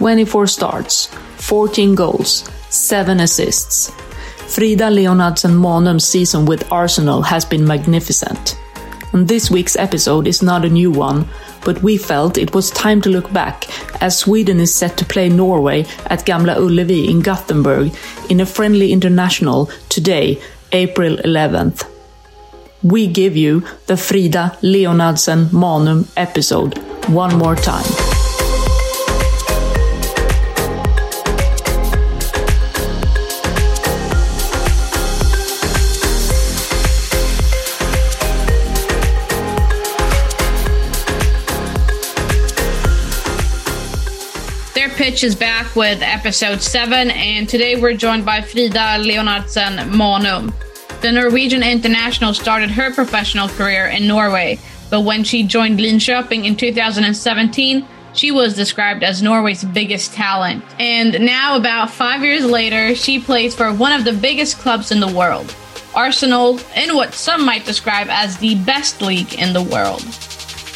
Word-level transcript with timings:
24 0.00 0.46
starts, 0.46 1.08
14 1.36 1.94
goals, 1.94 2.48
7 2.70 3.20
assists. 3.20 3.90
Frida 4.48 4.84
Leonhardsen 4.84 5.52
Maanum's 5.52 6.06
season 6.06 6.46
with 6.46 6.72
Arsenal 6.72 7.20
has 7.20 7.44
been 7.44 7.66
magnificent. 7.66 8.58
And 9.12 9.28
this 9.28 9.50
week's 9.50 9.76
episode 9.76 10.26
is 10.26 10.42
not 10.42 10.64
a 10.64 10.70
new 10.70 10.90
one, 10.90 11.28
but 11.66 11.82
we 11.82 11.98
felt 11.98 12.38
it 12.38 12.54
was 12.54 12.70
time 12.70 13.02
to 13.02 13.10
look 13.10 13.30
back 13.30 13.66
as 14.02 14.18
Sweden 14.18 14.58
is 14.58 14.74
set 14.74 14.96
to 14.96 15.04
play 15.04 15.28
Norway 15.28 15.82
at 16.06 16.24
Gamla 16.24 16.56
Ullevi 16.56 17.10
in 17.10 17.20
Gothenburg 17.20 17.94
in 18.30 18.40
a 18.40 18.46
friendly 18.46 18.94
international 18.94 19.66
today, 19.90 20.40
April 20.72 21.18
11th. 21.18 21.84
We 22.82 23.06
give 23.06 23.36
you 23.36 23.64
the 23.86 23.98
Frida 23.98 24.56
Leonhardsen 24.62 25.48
Maanum 25.48 26.10
episode 26.16 26.78
one 27.10 27.36
more 27.36 27.54
time. 27.54 28.19
Is 45.22 45.34
back 45.34 45.76
with 45.76 46.00
episode 46.00 46.62
7, 46.62 47.10
and 47.10 47.46
today 47.46 47.78
we're 47.78 47.92
joined 47.92 48.24
by 48.24 48.40
Frida 48.40 49.04
Leonhardsen 49.04 49.90
Maanum. 49.90 50.50
The 51.02 51.12
Norwegian 51.12 51.62
international 51.62 52.32
started 52.32 52.70
her 52.70 52.90
professional 52.94 53.46
career 53.46 53.88
in 53.88 54.06
Norway, 54.06 54.58
but 54.88 55.02
when 55.02 55.22
she 55.22 55.42
joined 55.42 55.78
Linköping 55.78 56.46
in 56.46 56.56
2017, 56.56 57.86
she 58.14 58.30
was 58.30 58.54
described 58.54 59.02
as 59.02 59.20
Norway's 59.20 59.62
biggest 59.62 60.14
talent. 60.14 60.64
And 60.78 61.12
now, 61.26 61.54
about 61.54 61.90
five 61.90 62.22
years 62.24 62.46
later, 62.46 62.94
she 62.94 63.20
plays 63.20 63.54
for 63.54 63.74
one 63.74 63.92
of 63.92 64.04
the 64.04 64.14
biggest 64.14 64.56
clubs 64.58 64.90
in 64.90 65.00
the 65.00 65.12
world 65.12 65.54
Arsenal, 65.94 66.58
in 66.76 66.94
what 66.94 67.12
some 67.12 67.44
might 67.44 67.66
describe 67.66 68.06
as 68.08 68.38
the 68.38 68.54
best 68.64 69.02
league 69.02 69.34
in 69.34 69.52
the 69.52 69.62
world. 69.62 70.02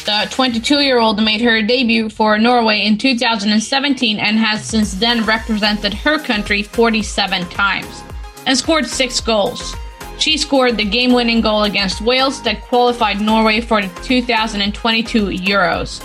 The 0.05 0.13
uh, 0.13 0.25
22 0.27 0.81
year 0.81 0.99
old 0.99 1.19
made 1.23 1.41
her 1.41 1.63
debut 1.63 2.09
for 2.09 2.37
Norway 2.37 2.85
in 2.85 2.95
2017 2.95 4.19
and 4.19 4.37
has 4.37 4.63
since 4.63 4.93
then 4.93 5.25
represented 5.25 5.95
her 5.95 6.19
country 6.19 6.61
47 6.61 7.49
times 7.49 8.03
and 8.45 8.55
scored 8.55 8.85
six 8.85 9.19
goals. 9.19 9.75
She 10.19 10.37
scored 10.37 10.77
the 10.77 10.85
game 10.85 11.11
winning 11.11 11.41
goal 11.41 11.63
against 11.63 12.01
Wales 12.01 12.39
that 12.43 12.61
qualified 12.61 13.19
Norway 13.19 13.61
for 13.61 13.81
the 13.81 13.87
2022 14.03 15.25
Euros. 15.25 16.03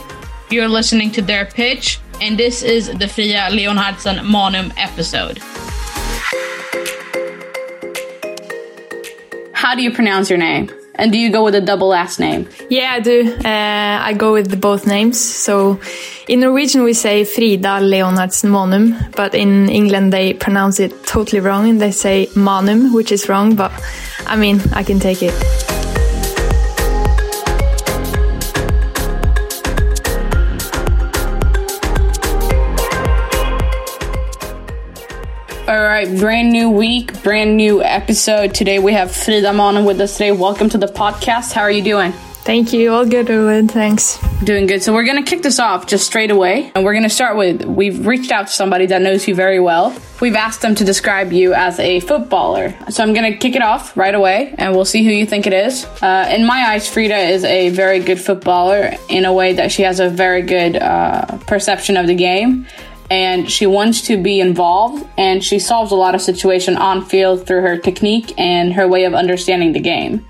You're 0.51 0.67
listening 0.67 1.11
to 1.13 1.21
their 1.21 1.45
pitch, 1.45 2.01
and 2.23 2.39
this 2.39 2.63
is 2.63 2.87
the 2.89 3.07
Frida 3.07 3.51
Leonhardsen 3.51 4.19
Maanum 4.21 4.73
episode. 4.79 5.39
How 9.53 9.75
do 9.75 9.83
you 9.83 9.93
pronounce 9.93 10.31
your 10.31 10.39
name? 10.39 10.71
And 11.01 11.11
do 11.11 11.19
you 11.19 11.33
go 11.33 11.43
with 11.43 11.55
a 11.55 11.63
double 11.63 11.89
last 11.89 12.21
name? 12.21 12.47
Yeah, 12.69 12.93
I 12.93 13.01
do. 13.01 13.35
Uh, 13.43 13.99
I 14.09 14.13
go 14.13 14.35
with 14.35 14.61
both 14.61 14.87
names. 14.87 15.19
So 15.19 15.81
in 16.29 16.41
Norwegian 16.41 16.83
we 16.83 16.93
say 16.93 17.25
Frida 17.25 17.81
Leonhardsen 17.81 18.51
Maanum, 18.51 19.17
but 19.17 19.35
in 19.35 19.71
England 19.71 20.13
they 20.13 20.35
pronounce 20.35 20.79
it 20.79 20.93
totally 21.07 21.41
wrong 21.41 21.71
and 21.71 21.81
they 21.81 21.91
say 21.91 22.29
Manum, 22.37 22.93
which 22.93 23.13
is 23.13 23.31
wrong, 23.31 23.57
but 23.57 23.73
I 24.27 24.37
mean, 24.37 24.61
I 24.75 24.83
can 24.83 25.01
take 25.01 25.23
it. 25.23 25.80
Right, 36.01 36.19
brand 36.19 36.51
new 36.51 36.71
week, 36.71 37.23
brand 37.23 37.59
new 37.59 37.83
episode. 37.83 38.55
Today 38.55 38.79
we 38.79 38.95
have 38.95 39.15
Frida 39.15 39.49
Maanum 39.49 39.87
with 39.87 40.01
us 40.01 40.15
today. 40.15 40.33
Welcome 40.33 40.71
to 40.71 40.79
the 40.79 40.87
podcast. 40.87 41.53
How 41.53 41.61
are 41.61 41.71
you 41.71 41.83
doing? 41.83 42.13
Thank 42.13 42.73
you. 42.73 42.91
All 42.91 43.05
good, 43.05 43.31
Owen. 43.31 43.69
Thanks. 43.69 44.19
Doing 44.43 44.67
good. 44.67 44.83
So 44.83 44.95
we're 44.95 45.05
going 45.05 45.23
to 45.23 45.31
kick 45.31 45.43
this 45.43 45.59
off 45.59 45.87
just 45.87 46.07
straight 46.07 46.31
away. 46.31 46.73
And 46.75 46.87
we're 46.87 46.95
going 46.95 47.03
to 47.03 47.11
start 47.11 47.37
with 47.37 47.67
we've 47.67 48.07
reached 48.07 48.33
out 48.33 48.47
to 48.47 48.53
somebody 48.53 48.87
that 48.87 49.03
knows 49.03 49.29
you 49.29 49.35
very 49.35 49.61
well. 49.61 49.95
We've 50.23 50.35
asked 50.35 50.63
them 50.63 50.75
to 50.77 50.85
describe 50.85 51.35
you 51.35 51.53
as 51.53 51.79
a 51.79 52.01
footballer. 52.01 52.75
So 52.89 53.03
I'm 53.03 53.13
going 53.13 53.31
to 53.31 53.39
kick 53.39 53.55
it 53.55 53.61
off 53.61 53.95
right 53.95 54.15
away 54.15 54.55
and 54.57 54.75
we'll 54.75 54.87
see 54.87 55.05
who 55.05 55.11
you 55.11 55.27
think 55.27 55.47
it 55.47 55.53
is. 55.53 55.85
Uh, 56.01 56.33
in 56.35 56.47
my 56.47 56.61
eyes, 56.69 56.89
Frida 56.89 57.15
is 57.15 57.45
a 57.45 57.69
very 57.69 58.01
good 58.01 58.19
footballer 58.19 58.95
in 59.11 59.27
a 59.27 59.35
way 59.35 59.53
that 59.53 59.71
she 59.71 59.83
has 59.83 60.01
a 60.01 60.09
very 60.09 60.41
good 60.41 60.77
uh, 60.77 61.27
perception 61.47 61.99
of 61.99 62.07
the 62.07 62.15
game. 62.15 62.67
And 63.11 63.51
she 63.51 63.67
wants 63.67 64.03
to 64.03 64.23
be 64.23 64.41
involved 64.41 65.05
and 65.19 65.43
she 65.43 65.59
solves 65.59 65.91
a 65.91 65.97
lot 65.97 66.15
of 66.15 66.23
situation 66.23 66.77
on 66.77 67.05
field 67.05 67.47
through 67.47 67.63
her 67.63 67.77
technique 67.77 68.33
and 68.39 68.73
her 68.75 68.87
way 68.87 69.05
of 69.05 69.15
understanding 69.15 69.73
the 69.73 69.81
game. 69.81 70.25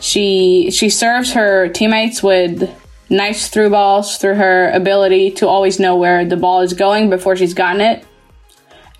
She 0.00 0.70
she 0.70 0.90
serves 0.90 1.32
her 1.32 1.68
teammates 1.68 2.22
with 2.22 2.70
nice 3.10 3.48
through 3.48 3.70
balls 3.70 4.18
through 4.18 4.34
her 4.34 4.70
ability 4.70 5.32
to 5.32 5.48
always 5.48 5.80
know 5.80 5.96
where 5.96 6.24
the 6.24 6.36
ball 6.36 6.60
is 6.60 6.72
going 6.72 7.10
before 7.10 7.36
she's 7.36 7.54
gotten 7.54 7.80
it. 7.80 8.04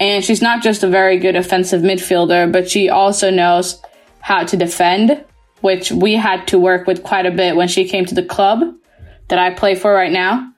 And 0.01 0.25
she's 0.25 0.43
not 0.43 0.63
just 0.63 0.83
a 0.83 0.89
very 0.89 1.19
good 1.19 1.37
offensive 1.37 1.83
midfielder, 1.83 2.51
but 2.51 2.71
she 2.71 2.89
also 2.89 3.31
knows 3.31 3.83
how 4.21 4.45
to 4.45 4.57
defend, 4.57 5.25
which 5.61 5.91
we 5.91 6.15
had 6.15 6.47
to 6.49 6.59
work 6.59 6.87
with 6.87 7.03
quite 7.03 7.27
a 7.27 7.31
bit 7.31 7.57
when 7.57 7.69
she 7.69 7.89
came 7.89 8.05
to 8.07 8.15
the 8.15 8.23
club 8.23 8.75
that 9.29 9.39
I 9.39 9.51
play 9.51 9.75
for 9.75 9.93
right 9.93 10.13
now. 10.13 10.53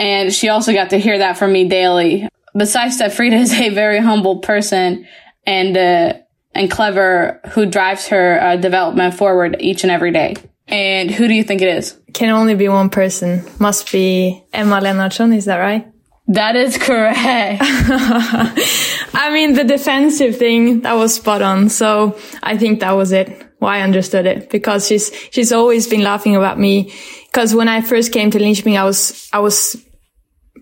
And 0.00 0.32
she 0.32 0.48
also 0.48 0.72
got 0.72 0.90
to 0.90 0.98
hear 0.98 1.18
that 1.18 1.36
from 1.36 1.52
me 1.52 1.68
daily. 1.68 2.26
Besides 2.56 2.98
that, 2.98 3.12
Frida 3.12 3.36
is 3.36 3.52
a 3.52 3.68
very 3.68 3.98
humble 3.98 4.38
person 4.38 5.06
and 5.46 5.76
uh, 5.76 6.14
and 6.54 6.70
clever 6.70 7.40
who 7.50 7.66
drives 7.66 8.08
her 8.08 8.40
uh, 8.40 8.56
development 8.56 9.14
forward 9.14 9.58
each 9.60 9.84
and 9.84 9.90
every 9.90 10.10
day. 10.10 10.36
And 10.68 11.10
who 11.10 11.28
do 11.28 11.34
you 11.34 11.44
think 11.44 11.60
it 11.60 11.68
is? 11.68 11.98
Can 12.14 12.30
only 12.30 12.54
be 12.54 12.68
one 12.68 12.88
person. 12.88 13.44
Must 13.58 13.92
be 13.92 14.42
Emma 14.54 14.80
Lennartsson, 14.80 15.36
is 15.36 15.44
that 15.44 15.58
right? 15.58 15.86
That 16.28 16.56
is 16.56 16.78
correct. 16.78 17.18
I 17.62 19.30
mean, 19.34 19.54
the 19.54 19.64
defensive 19.64 20.38
thing, 20.38 20.80
that 20.82 20.94
was 20.94 21.16
spot 21.16 21.42
on. 21.42 21.68
So 21.68 22.18
I 22.42 22.56
think 22.56 22.80
that 22.80 22.92
was 22.92 23.12
it. 23.12 23.48
Why 23.58 23.78
I 23.78 23.82
understood 23.82 24.24
it 24.26 24.48
because 24.48 24.86
she's, 24.86 25.12
she's 25.30 25.52
always 25.52 25.86
been 25.88 26.02
laughing 26.02 26.36
about 26.36 26.58
me. 26.58 26.94
Cause 27.32 27.54
when 27.54 27.68
I 27.68 27.82
first 27.82 28.12
came 28.12 28.30
to 28.30 28.38
Linköping, 28.38 28.78
I 28.78 28.84
was, 28.84 29.28
I 29.32 29.40
was 29.40 29.84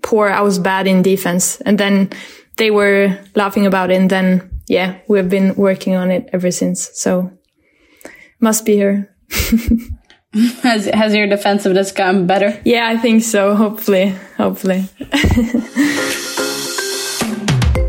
poor. 0.02 0.28
I 0.28 0.40
was 0.40 0.58
bad 0.58 0.86
in 0.86 1.02
defense 1.02 1.60
and 1.62 1.78
then 1.78 2.10
they 2.56 2.70
were 2.70 3.18
laughing 3.34 3.66
about 3.66 3.90
it. 3.90 3.94
And 3.94 4.10
then, 4.10 4.60
yeah, 4.66 4.98
we've 5.08 5.28
been 5.28 5.54
working 5.54 5.94
on 5.94 6.10
it 6.10 6.28
ever 6.32 6.50
since. 6.50 6.90
So 6.94 7.30
must 8.40 8.64
be 8.64 8.78
her. 8.78 9.14
has 10.62 10.86
has 10.86 11.14
your 11.14 11.26
defensiveness 11.26 11.92
gotten 11.92 12.26
better? 12.26 12.60
Yeah, 12.64 12.88
I 12.88 12.96
think 12.96 13.22
so. 13.22 13.54
Hopefully, 13.54 14.14
hopefully. 14.36 14.88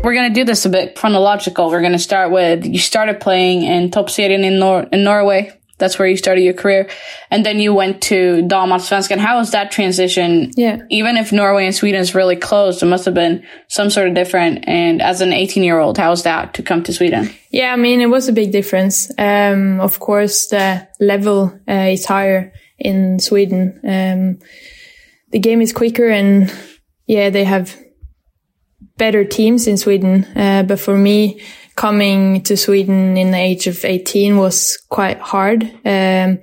We're 0.02 0.14
gonna 0.14 0.32
do 0.32 0.44
this 0.44 0.64
a 0.64 0.70
bit 0.70 0.94
chronological. 0.94 1.68
We're 1.68 1.82
gonna 1.82 1.98
start 1.98 2.30
with 2.30 2.64
you 2.64 2.78
started 2.78 3.20
playing 3.20 3.62
in 3.62 3.90
Toppserien 3.90 4.42
in 4.44 4.58
Nor- 4.58 4.88
in 4.92 5.04
Norway. 5.04 5.52
That's 5.80 5.98
where 5.98 6.06
you 6.06 6.16
started 6.16 6.42
your 6.42 6.54
career, 6.54 6.88
and 7.30 7.44
then 7.44 7.58
you 7.58 7.74
went 7.74 8.02
to 8.02 8.42
Damallsvenskan. 8.42 9.18
How 9.18 9.38
was 9.38 9.50
that 9.50 9.72
transition? 9.72 10.52
Yeah. 10.56 10.82
Even 10.90 11.16
if 11.16 11.32
Norway 11.32 11.66
and 11.66 11.74
Sweden 11.74 12.00
is 12.00 12.14
really 12.14 12.36
close, 12.36 12.82
it 12.82 12.86
must 12.86 13.06
have 13.06 13.14
been 13.14 13.44
some 13.66 13.90
sort 13.90 14.06
of 14.06 14.14
different. 14.14 14.68
And 14.68 15.02
as 15.02 15.20
an 15.20 15.32
18 15.32 15.64
year 15.64 15.80
old, 15.80 15.98
how 15.98 16.10
was 16.10 16.22
that 16.22 16.54
to 16.54 16.62
come 16.62 16.84
to 16.84 16.92
Sweden? 16.92 17.30
Yeah, 17.50 17.72
I 17.72 17.76
mean, 17.76 18.00
it 18.00 18.06
was 18.06 18.28
a 18.28 18.32
big 18.32 18.52
difference. 18.52 19.10
Um, 19.18 19.80
of 19.80 19.98
course, 19.98 20.46
the 20.46 20.86
level 21.00 21.58
uh, 21.68 21.88
is 21.90 22.04
higher 22.04 22.52
in 22.78 23.18
Sweden. 23.18 23.80
Um, 23.82 24.38
the 25.30 25.38
game 25.38 25.60
is 25.60 25.72
quicker 25.72 26.08
and 26.08 26.52
yeah, 27.06 27.30
they 27.30 27.44
have 27.44 27.76
better 28.96 29.24
teams 29.24 29.66
in 29.66 29.76
Sweden. 29.76 30.24
Uh, 30.36 30.62
but 30.62 30.78
for 30.78 30.96
me, 30.96 31.40
coming 31.76 32.42
to 32.42 32.56
Sweden 32.56 33.16
in 33.16 33.30
the 33.30 33.38
age 33.38 33.66
of 33.66 33.84
18 33.84 34.36
was 34.36 34.78
quite 34.88 35.18
hard. 35.18 35.64
Um, 35.84 36.40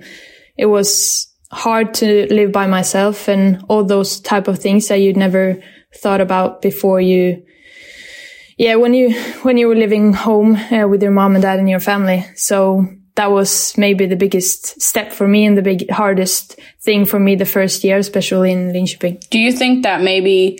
it 0.56 0.66
was 0.66 1.28
hard 1.50 1.94
to 1.94 2.32
live 2.32 2.52
by 2.52 2.66
myself 2.66 3.28
and 3.28 3.64
all 3.68 3.84
those 3.84 4.20
type 4.20 4.48
of 4.48 4.58
things 4.58 4.88
that 4.88 4.96
you'd 4.96 5.16
never 5.16 5.62
thought 5.96 6.20
about 6.20 6.60
before 6.60 7.00
you 7.00 7.42
yeah 8.58 8.74
when 8.74 8.92
you 8.92 9.18
when 9.42 9.56
you 9.56 9.66
were 9.66 9.74
living 9.74 10.12
home 10.12 10.56
uh, 10.56 10.86
with 10.86 11.02
your 11.02 11.10
mom 11.12 11.34
and 11.34 11.42
dad 11.42 11.58
and 11.58 11.68
your 11.68 11.80
family 11.80 12.26
so 12.34 12.86
that 13.14 13.30
was 13.30 13.76
maybe 13.78 14.04
the 14.06 14.14
biggest 14.16 14.80
step 14.80 15.10
for 15.10 15.26
me 15.26 15.46
and 15.46 15.56
the 15.56 15.62
big 15.62 15.90
hardest 15.90 16.60
thing 16.82 17.06
for 17.06 17.18
me 17.18 17.34
the 17.34 17.46
first 17.46 17.82
year 17.82 17.96
especially 17.96 18.52
in 18.52 18.70
Linköping 18.72 19.26
do 19.30 19.38
you 19.38 19.50
think 19.50 19.84
that 19.84 20.02
maybe 20.02 20.58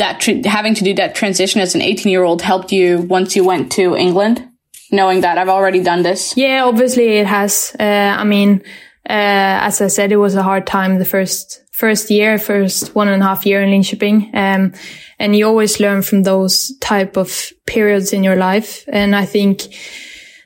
that 0.00 0.20
tr- 0.20 0.46
having 0.48 0.74
to 0.74 0.84
do 0.84 0.94
that 0.94 1.14
transition 1.14 1.60
as 1.60 1.74
an 1.74 1.82
18 1.82 2.10
year 2.10 2.24
old 2.24 2.42
helped 2.42 2.72
you 2.72 2.98
once 2.98 3.36
you 3.36 3.44
went 3.44 3.70
to 3.72 3.96
England 3.96 4.46
knowing 4.92 5.20
that 5.20 5.38
I've 5.38 5.48
already 5.48 5.82
done 5.82 6.02
this 6.02 6.36
yeah 6.36 6.64
obviously 6.64 7.18
it 7.18 7.26
has 7.26 7.74
uh, 7.78 7.84
I 8.18 8.24
mean 8.24 8.62
uh, 9.08 9.64
as 9.66 9.80
I 9.80 9.88
said, 9.88 10.12
it 10.12 10.18
was 10.18 10.36
a 10.36 10.42
hard 10.42 10.66
time 10.66 10.98
the 10.98 11.04
first 11.04 11.62
first 11.72 12.10
year, 12.10 12.38
first 12.38 12.94
one 12.94 13.08
and 13.08 13.22
a 13.22 13.26
half 13.26 13.46
year 13.46 13.62
in 13.62 13.70
Linköping. 13.70 14.34
Um, 14.34 14.72
and 15.18 15.34
you 15.34 15.46
always 15.46 15.80
learn 15.80 16.02
from 16.02 16.22
those 16.22 16.76
type 16.78 17.16
of 17.16 17.52
periods 17.66 18.12
in 18.12 18.22
your 18.22 18.36
life. 18.36 18.84
And 18.88 19.16
I 19.16 19.24
think 19.24 19.62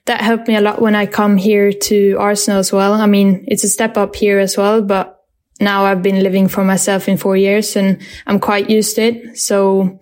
that 0.06 0.20
helped 0.20 0.46
me 0.48 0.56
a 0.56 0.60
lot 0.60 0.80
when 0.80 0.94
I 0.94 1.06
come 1.06 1.36
here 1.36 1.72
to 1.72 2.16
Arsenal 2.18 2.60
as 2.60 2.72
well. 2.72 2.94
I 2.94 3.06
mean, 3.06 3.44
it's 3.48 3.64
a 3.64 3.68
step 3.68 3.96
up 3.96 4.14
here 4.14 4.38
as 4.38 4.56
well, 4.56 4.80
but 4.80 5.13
now 5.60 5.84
I've 5.84 6.02
been 6.02 6.22
living 6.22 6.48
for 6.48 6.64
myself 6.64 7.08
in 7.08 7.16
four 7.16 7.36
years 7.36 7.76
and 7.76 8.00
I'm 8.26 8.40
quite 8.40 8.70
used 8.70 8.96
to 8.96 9.02
it. 9.02 9.38
So, 9.38 9.98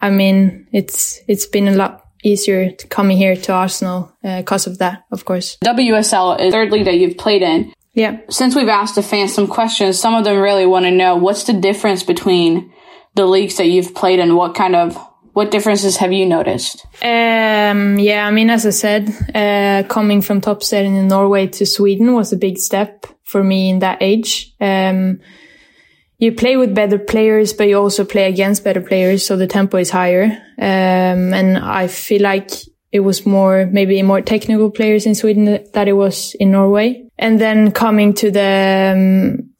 I 0.00 0.10
mean, 0.10 0.66
it's, 0.72 1.20
it's 1.28 1.46
been 1.46 1.68
a 1.68 1.74
lot 1.74 2.06
easier 2.22 2.70
to 2.70 2.86
coming 2.88 3.16
here 3.16 3.36
to 3.36 3.52
Arsenal 3.52 4.12
because 4.22 4.66
uh, 4.66 4.70
of 4.70 4.78
that, 4.78 5.04
of 5.12 5.24
course. 5.24 5.58
WSL 5.64 6.40
is 6.40 6.52
third 6.52 6.72
league 6.72 6.86
that 6.86 6.98
you've 6.98 7.18
played 7.18 7.42
in. 7.42 7.72
Yeah. 7.94 8.18
Since 8.28 8.54
we've 8.54 8.68
asked 8.68 8.96
the 8.96 9.02
fans 9.02 9.34
some 9.34 9.46
questions, 9.46 9.98
some 9.98 10.14
of 10.14 10.24
them 10.24 10.38
really 10.38 10.66
want 10.66 10.84
to 10.84 10.90
know 10.90 11.16
what's 11.16 11.44
the 11.44 11.54
difference 11.54 12.02
between 12.02 12.72
the 13.14 13.26
leagues 13.26 13.56
that 13.56 13.66
you've 13.66 13.94
played 13.94 14.18
and 14.18 14.36
what 14.36 14.54
kind 14.54 14.76
of 14.76 14.96
what 15.32 15.50
differences 15.50 15.98
have 15.98 16.12
you 16.12 16.24
noticed? 16.24 16.86
Um, 17.02 17.98
yeah, 17.98 18.26
I 18.26 18.30
mean, 18.30 18.48
as 18.48 18.64
I 18.64 18.70
said, 18.70 19.10
uh, 19.34 19.86
coming 19.86 20.22
from 20.22 20.40
Toppserien 20.40 20.98
in 20.98 21.08
Norway 21.08 21.46
to 21.48 21.66
Sweden 21.66 22.14
was 22.14 22.32
a 22.32 22.38
big 22.38 22.56
step 22.56 23.06
for 23.26 23.42
me 23.44 23.68
in 23.68 23.80
that 23.80 23.98
age. 24.00 24.54
Um, 24.60 25.20
you 26.18 26.32
play 26.32 26.56
with 26.56 26.74
better 26.74 26.98
players, 26.98 27.52
but 27.52 27.68
you 27.68 27.76
also 27.76 28.04
play 28.04 28.26
against 28.28 28.64
better 28.64 28.80
players, 28.80 29.26
so 29.26 29.36
the 29.36 29.46
tempo 29.46 29.76
is 29.76 29.90
higher. 29.90 30.24
Um, 30.58 31.34
and 31.34 31.58
I 31.58 31.88
feel 31.88 32.22
like 32.22 32.50
it 32.90 33.00
was 33.00 33.26
more, 33.26 33.66
maybe 33.66 34.00
more 34.02 34.22
technical 34.22 34.70
players 34.70 35.04
in 35.04 35.14
Sweden 35.14 35.44
that 35.74 35.88
it 35.88 35.92
was 35.92 36.34
in 36.40 36.52
Norway. 36.52 37.10
And 37.18 37.38
then 37.38 37.72
coming 37.72 38.14
to 38.14 38.30
the 38.30 38.94
um, 38.94 39.50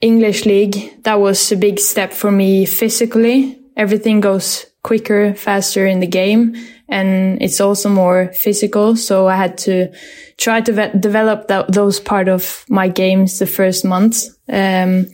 English 0.00 0.46
league, 0.46 1.02
that 1.04 1.20
was 1.20 1.52
a 1.52 1.56
big 1.56 1.78
step 1.78 2.12
for 2.12 2.32
me 2.32 2.64
physically. 2.64 3.60
Everything 3.76 4.20
goes 4.20 4.66
quicker, 4.82 5.34
faster 5.34 5.86
in 5.86 6.00
the 6.00 6.06
game. 6.06 6.56
And 6.90 7.40
it's 7.40 7.60
also 7.60 7.88
more 7.88 8.32
physical. 8.32 8.96
So 8.96 9.28
I 9.28 9.36
had 9.36 9.56
to 9.58 9.92
try 10.36 10.60
to 10.60 10.72
ve- 10.72 10.98
develop 10.98 11.46
that, 11.48 11.72
those 11.72 12.00
part 12.00 12.28
of 12.28 12.64
my 12.68 12.88
games 12.88 13.38
the 13.38 13.46
first 13.46 13.84
months. 13.84 14.28
Um, 14.48 15.06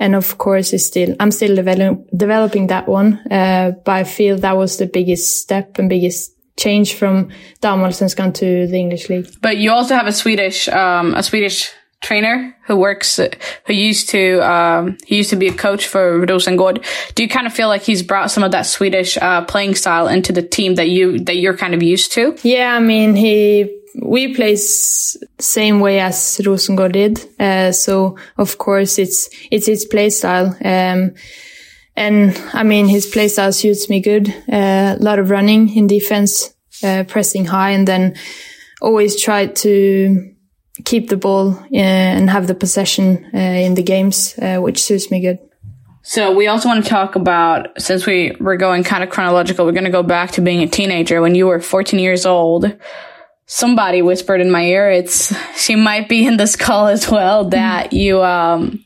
and 0.00 0.16
of 0.16 0.36
course, 0.38 0.72
it's 0.72 0.86
still, 0.86 1.14
I'm 1.20 1.30
still 1.30 1.54
develop, 1.54 2.04
developing 2.16 2.66
that 2.68 2.88
one. 2.88 3.20
Uh, 3.30 3.72
but 3.84 3.92
I 3.92 4.04
feel 4.04 4.36
that 4.38 4.56
was 4.56 4.78
the 4.78 4.86
biggest 4.86 5.40
step 5.40 5.78
and 5.78 5.88
biggest 5.88 6.32
change 6.56 6.94
from 6.94 7.30
Damallsvenskan 7.60 8.34
to 8.34 8.66
the 8.66 8.76
English 8.76 9.08
league. 9.08 9.28
But 9.40 9.58
you 9.58 9.70
also 9.70 9.94
have 9.94 10.08
a 10.08 10.12
Swedish, 10.12 10.68
um, 10.68 11.14
a 11.14 11.22
Swedish 11.22 11.70
trainer 12.02 12.54
who 12.66 12.76
works, 12.76 13.18
who 13.66 13.72
used 13.72 14.10
to, 14.10 14.40
um, 14.40 14.98
he 15.06 15.16
used 15.16 15.30
to 15.30 15.36
be 15.36 15.48
a 15.48 15.52
coach 15.52 15.86
for 15.86 16.26
Rosengård. 16.26 16.84
Do 17.14 17.22
you 17.22 17.28
kind 17.28 17.46
of 17.46 17.52
feel 17.52 17.68
like 17.68 17.82
he's 17.82 18.02
brought 18.02 18.30
some 18.30 18.44
of 18.44 18.50
that 18.52 18.66
Swedish, 18.66 19.16
uh, 19.16 19.44
playing 19.44 19.76
style 19.76 20.08
into 20.08 20.32
the 20.32 20.42
team 20.42 20.74
that 20.74 20.88
you, 20.88 21.20
that 21.20 21.36
you're 21.36 21.56
kind 21.56 21.74
of 21.74 21.82
used 21.82 22.12
to? 22.12 22.36
Yeah, 22.42 22.74
I 22.74 22.80
mean, 22.80 23.14
he, 23.14 23.80
we 24.02 24.34
play 24.34 24.56
same 24.56 25.80
way 25.80 26.00
as 26.00 26.16
Rosengård 26.42 26.92
did. 26.92 27.40
Uh, 27.40 27.72
so 27.72 28.18
of 28.36 28.58
course 28.58 28.98
it's, 28.98 29.30
it's 29.50 29.66
his 29.66 29.84
play 29.84 30.10
style. 30.10 30.56
Um, 30.64 31.14
and 31.94 32.36
I 32.52 32.62
mean, 32.62 32.88
his 32.88 33.06
play 33.06 33.28
style 33.28 33.52
suits 33.52 33.88
me 33.88 34.00
good. 34.00 34.28
Uh, 34.50 34.96
a 34.98 35.02
lot 35.02 35.18
of 35.18 35.30
running 35.30 35.74
in 35.76 35.86
defense, 35.86 36.54
uh, 36.82 37.04
pressing 37.06 37.44
high, 37.44 37.70
and 37.70 37.86
then 37.86 38.16
always 38.80 39.20
try 39.20 39.46
to 39.46 40.31
keep 40.84 41.08
the 41.08 41.16
ball 41.16 41.52
uh, 41.52 41.76
and 41.76 42.30
have 42.30 42.46
the 42.46 42.54
possession 42.54 43.30
uh, 43.34 43.38
in 43.38 43.74
the 43.74 43.82
games, 43.82 44.38
uh, 44.38 44.58
which 44.58 44.82
suits 44.82 45.10
me 45.10 45.20
good. 45.20 45.38
So 46.02 46.34
we 46.34 46.48
also 46.48 46.68
want 46.68 46.82
to 46.82 46.90
talk 46.90 47.14
about, 47.14 47.80
since 47.80 48.06
we 48.06 48.32
were 48.40 48.56
going 48.56 48.82
kind 48.82 49.04
of 49.04 49.10
chronological, 49.10 49.64
we're 49.64 49.72
going 49.72 49.84
to 49.84 49.90
go 49.90 50.02
back 50.02 50.32
to 50.32 50.40
being 50.40 50.62
a 50.62 50.66
teenager 50.66 51.20
when 51.20 51.34
you 51.34 51.46
were 51.46 51.60
14 51.60 52.00
years 52.00 52.26
old. 52.26 52.76
Somebody 53.46 54.02
whispered 54.02 54.40
in 54.40 54.50
my 54.50 54.64
ear, 54.64 54.90
it's, 54.90 55.32
she 55.56 55.76
might 55.76 56.08
be 56.08 56.26
in 56.26 56.38
this 56.38 56.56
call 56.56 56.88
as 56.88 57.08
well, 57.08 57.50
that 57.50 57.92
you, 57.92 58.22
um, 58.22 58.84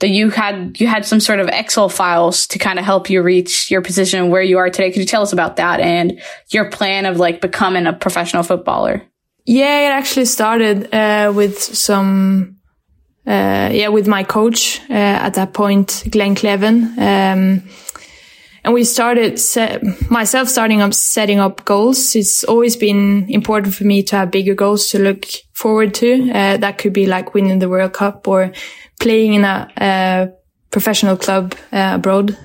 that 0.00 0.08
you 0.08 0.30
had 0.30 0.78
you 0.78 0.86
had 0.86 1.06
some 1.06 1.20
sort 1.20 1.40
of 1.40 1.48
Excel 1.48 1.88
files 1.88 2.46
to 2.48 2.58
kind 2.58 2.78
of 2.78 2.84
help 2.84 3.08
you 3.08 3.22
reach 3.22 3.70
your 3.70 3.80
position 3.80 4.30
where 4.30 4.42
you 4.42 4.58
are 4.58 4.68
today. 4.68 4.90
Could 4.90 5.00
you 5.00 5.06
tell 5.06 5.22
us 5.22 5.32
about 5.32 5.56
that 5.56 5.80
and 5.80 6.20
your 6.50 6.70
plan 6.70 7.06
of 7.06 7.16
like 7.16 7.40
becoming 7.40 7.86
a 7.86 7.94
professional 7.94 8.42
footballer? 8.42 9.02
Yeah, 9.46 9.86
it 9.86 9.92
actually 9.92 10.24
started 10.24 10.92
uh, 10.92 11.32
with 11.32 11.60
some, 11.60 12.56
uh, 13.24 13.70
yeah, 13.72 13.88
with 13.88 14.08
my 14.08 14.24
coach 14.24 14.80
uh, 14.90 14.92
at 14.92 15.34
that 15.34 15.54
point, 15.54 16.02
Glenn 16.10 16.34
Cleven. 16.34 16.84
Um, 16.98 17.62
and 18.64 18.74
we 18.74 18.82
started 18.82 19.40
myself 20.10 20.48
starting 20.48 20.82
up 20.82 20.92
setting 20.92 21.38
up 21.38 21.64
goals. 21.64 22.16
It's 22.16 22.42
always 22.42 22.74
been 22.74 23.26
important 23.30 23.72
for 23.72 23.84
me 23.84 24.02
to 24.02 24.16
have 24.16 24.32
bigger 24.32 24.54
goals 24.54 24.88
to 24.88 24.98
look 24.98 25.24
forward 25.52 25.94
to. 25.94 26.28
Uh, 26.32 26.56
that 26.56 26.78
could 26.78 26.92
be 26.92 27.06
like 27.06 27.32
winning 27.32 27.60
the 27.60 27.68
World 27.68 27.92
Cup 27.92 28.26
or 28.26 28.50
playing 28.98 29.34
in 29.34 29.44
a, 29.44 29.70
a 29.76 30.28
professional 30.72 31.16
club 31.16 31.54
uh, 31.72 31.92
abroad. 31.94 32.36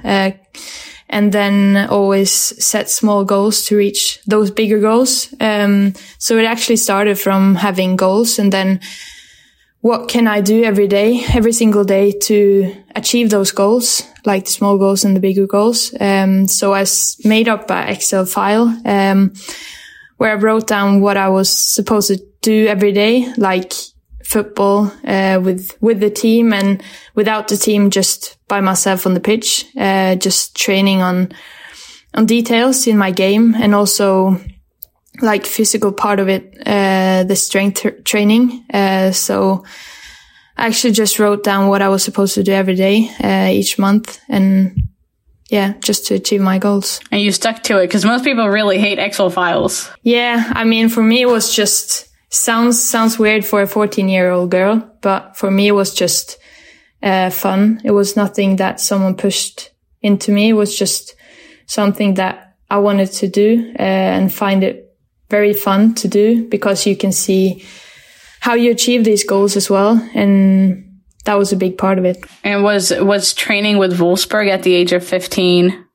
And 1.13 1.31
then 1.31 1.88
always 1.90 2.31
set 2.31 2.90
small 2.90 3.25
goals 3.25 3.66
to 3.66 3.75
reach 3.75 4.19
those 4.25 4.50
bigger 4.50 4.80
goals. 4.80 5.28
Um, 5.42 5.94
so 6.18 6.38
it 6.38 6.46
actually 6.46 6.78
started 6.78 7.19
from 7.19 7.56
having 7.56 7.98
goals 7.98 8.40
and 8.40 8.52
then 8.52 8.80
what 9.81 10.08
can 10.08 10.28
I 10.28 10.42
do 10.42 10.63
every 10.63 10.88
day, 10.88 11.24
every 11.34 11.54
single 11.54 11.84
day 11.84 12.12
to 12.12 12.75
achieve 12.96 13.30
those 13.30 13.52
goals, 13.52 14.04
like 14.25 14.46
the 14.46 14.52
small 14.52 14.78
goals 14.78 15.04
and 15.04 15.16
the 15.16 15.19
bigger 15.19 15.48
goals. 15.48 15.94
Um, 16.00 16.48
so 16.48 16.74
I 16.74 16.86
made 17.25 17.50
up 17.50 17.70
an 17.70 17.89
Excel 17.89 18.25
file, 18.25 18.80
um, 18.86 19.34
where 20.18 20.32
I 20.32 20.36
wrote 20.36 20.68
down 20.68 21.01
what 21.01 21.18
I 21.18 21.30
was 21.30 21.50
supposed 21.50 22.10
to 22.10 22.24
do 22.41 22.68
every 22.68 22.91
day, 22.91 23.34
like 23.38 23.74
football 24.31 24.91
uh, 25.03 25.39
with 25.43 25.77
with 25.81 26.00
the 26.00 26.09
team 26.09 26.53
and 26.53 26.81
without 27.15 27.47
the 27.47 27.57
team, 27.57 27.89
just 27.89 28.38
by 28.47 28.61
myself 28.61 29.05
on 29.05 29.13
the 29.13 29.19
pitch, 29.19 29.65
uh, 29.77 30.15
just 30.15 30.55
training 30.55 31.01
on 31.01 31.31
on 32.13 32.25
details 32.25 32.88
in 32.88 32.97
my 32.97 33.11
game 33.11 33.55
and 33.55 33.75
also 33.75 34.39
like 35.21 35.45
physical 35.45 35.91
part 35.91 36.19
of 36.19 36.29
it, 36.29 36.57
uh, 36.65 37.23
the 37.23 37.35
strength 37.35 37.85
training. 38.03 38.65
Uh, 38.73 39.11
so 39.11 39.63
I 40.57 40.67
actually 40.67 40.93
just 40.93 41.19
wrote 41.19 41.43
down 41.43 41.67
what 41.67 41.81
I 41.81 41.89
was 41.89 42.03
supposed 42.03 42.35
to 42.35 42.43
do 42.43 42.53
every 42.53 42.75
day, 42.75 43.09
uh, 43.23 43.50
each 43.51 43.77
month 43.77 44.19
and 44.29 44.88
yeah, 45.50 45.73
just 45.79 46.07
to 46.07 46.15
achieve 46.15 46.41
my 46.41 46.59
goals. 46.59 47.01
And 47.11 47.21
you 47.21 47.31
stuck 47.33 47.61
to 47.63 47.79
it 47.79 47.88
because 47.88 48.05
most 48.05 48.23
people 48.23 48.47
really 48.47 48.79
hate 48.79 49.00
Excel 49.00 49.29
files. 49.29 49.89
Yeah. 50.01 50.50
I 50.55 50.63
mean, 50.63 50.88
for 50.88 51.03
me, 51.03 51.21
it 51.21 51.29
was 51.29 51.53
just 51.53 52.07
sounds 52.31 52.81
sounds 52.81 53.19
weird 53.19 53.45
for 53.45 53.61
a 53.61 53.67
14 53.67 54.09
year 54.09 54.31
old 54.31 54.50
girl, 54.50 54.89
but 55.01 55.38
for 55.38 55.51
me 55.51 55.67
it 55.67 55.73
was 55.73 55.93
just 55.93 56.38
uh, 57.03 57.29
fun. 57.29 57.81
It 57.83 57.91
was 57.91 58.15
nothing 58.15 58.55
that 58.55 58.79
someone 58.79 59.15
pushed 59.15 59.71
into 60.01 60.31
me. 60.31 60.50
It 60.50 60.53
was 60.53 60.75
just 60.75 61.15
something 61.67 62.15
that 62.15 62.55
I 62.69 62.79
wanted 62.79 63.11
to 63.13 63.27
do 63.27 63.73
uh, 63.77 63.81
and 63.81 64.33
find 64.33 64.63
it 64.63 64.97
very 65.29 65.53
fun 65.53 65.93
to 65.95 66.07
do 66.07 66.47
because 66.47 66.85
you 66.85 66.95
can 66.95 67.11
see 67.11 67.65
how 68.39 68.55
you 68.55 68.71
achieve 68.71 69.03
these 69.03 69.23
goals 69.23 69.55
as 69.55 69.69
well. 69.69 70.01
And 70.13 71.01
that 71.25 71.38
was 71.38 71.51
a 71.51 71.57
big 71.57 71.77
part 71.77 72.00
of 72.00 72.05
it. 72.05 72.23
And 72.43 72.63
was 72.63 72.91
was 72.97 73.33
training 73.33 73.77
with 73.77 74.00
Wolfsburg 74.00 74.50
at 74.50 74.63
the 74.63 74.73
age 74.73 74.93
of 74.93 75.03
15 75.03 75.85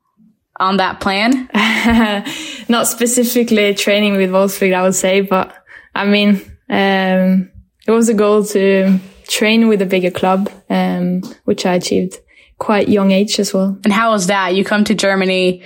on 0.60 0.76
that 0.76 1.00
plan? 1.00 1.48
Not 2.68 2.86
specifically 2.86 3.74
training 3.74 4.16
with 4.16 4.30
Wolfsburg, 4.30 4.74
I 4.74 4.82
would 4.82 4.94
say, 4.94 5.22
but 5.22 5.54
I 5.96 6.06
mean, 6.06 6.36
um, 6.68 7.50
it 7.86 7.90
was 7.90 8.08
a 8.08 8.14
goal 8.14 8.44
to 8.44 8.98
train 9.28 9.68
with 9.68 9.82
a 9.82 9.86
bigger 9.86 10.10
club, 10.10 10.50
um, 10.68 11.22
which 11.44 11.66
I 11.66 11.74
achieved 11.74 12.18
quite 12.58 12.88
young 12.88 13.10
age 13.10 13.38
as 13.38 13.52
well. 13.52 13.78
And 13.84 13.92
how 13.92 14.12
was 14.12 14.28
that? 14.28 14.54
You 14.54 14.64
come 14.64 14.84
to 14.84 14.94
Germany, 14.94 15.62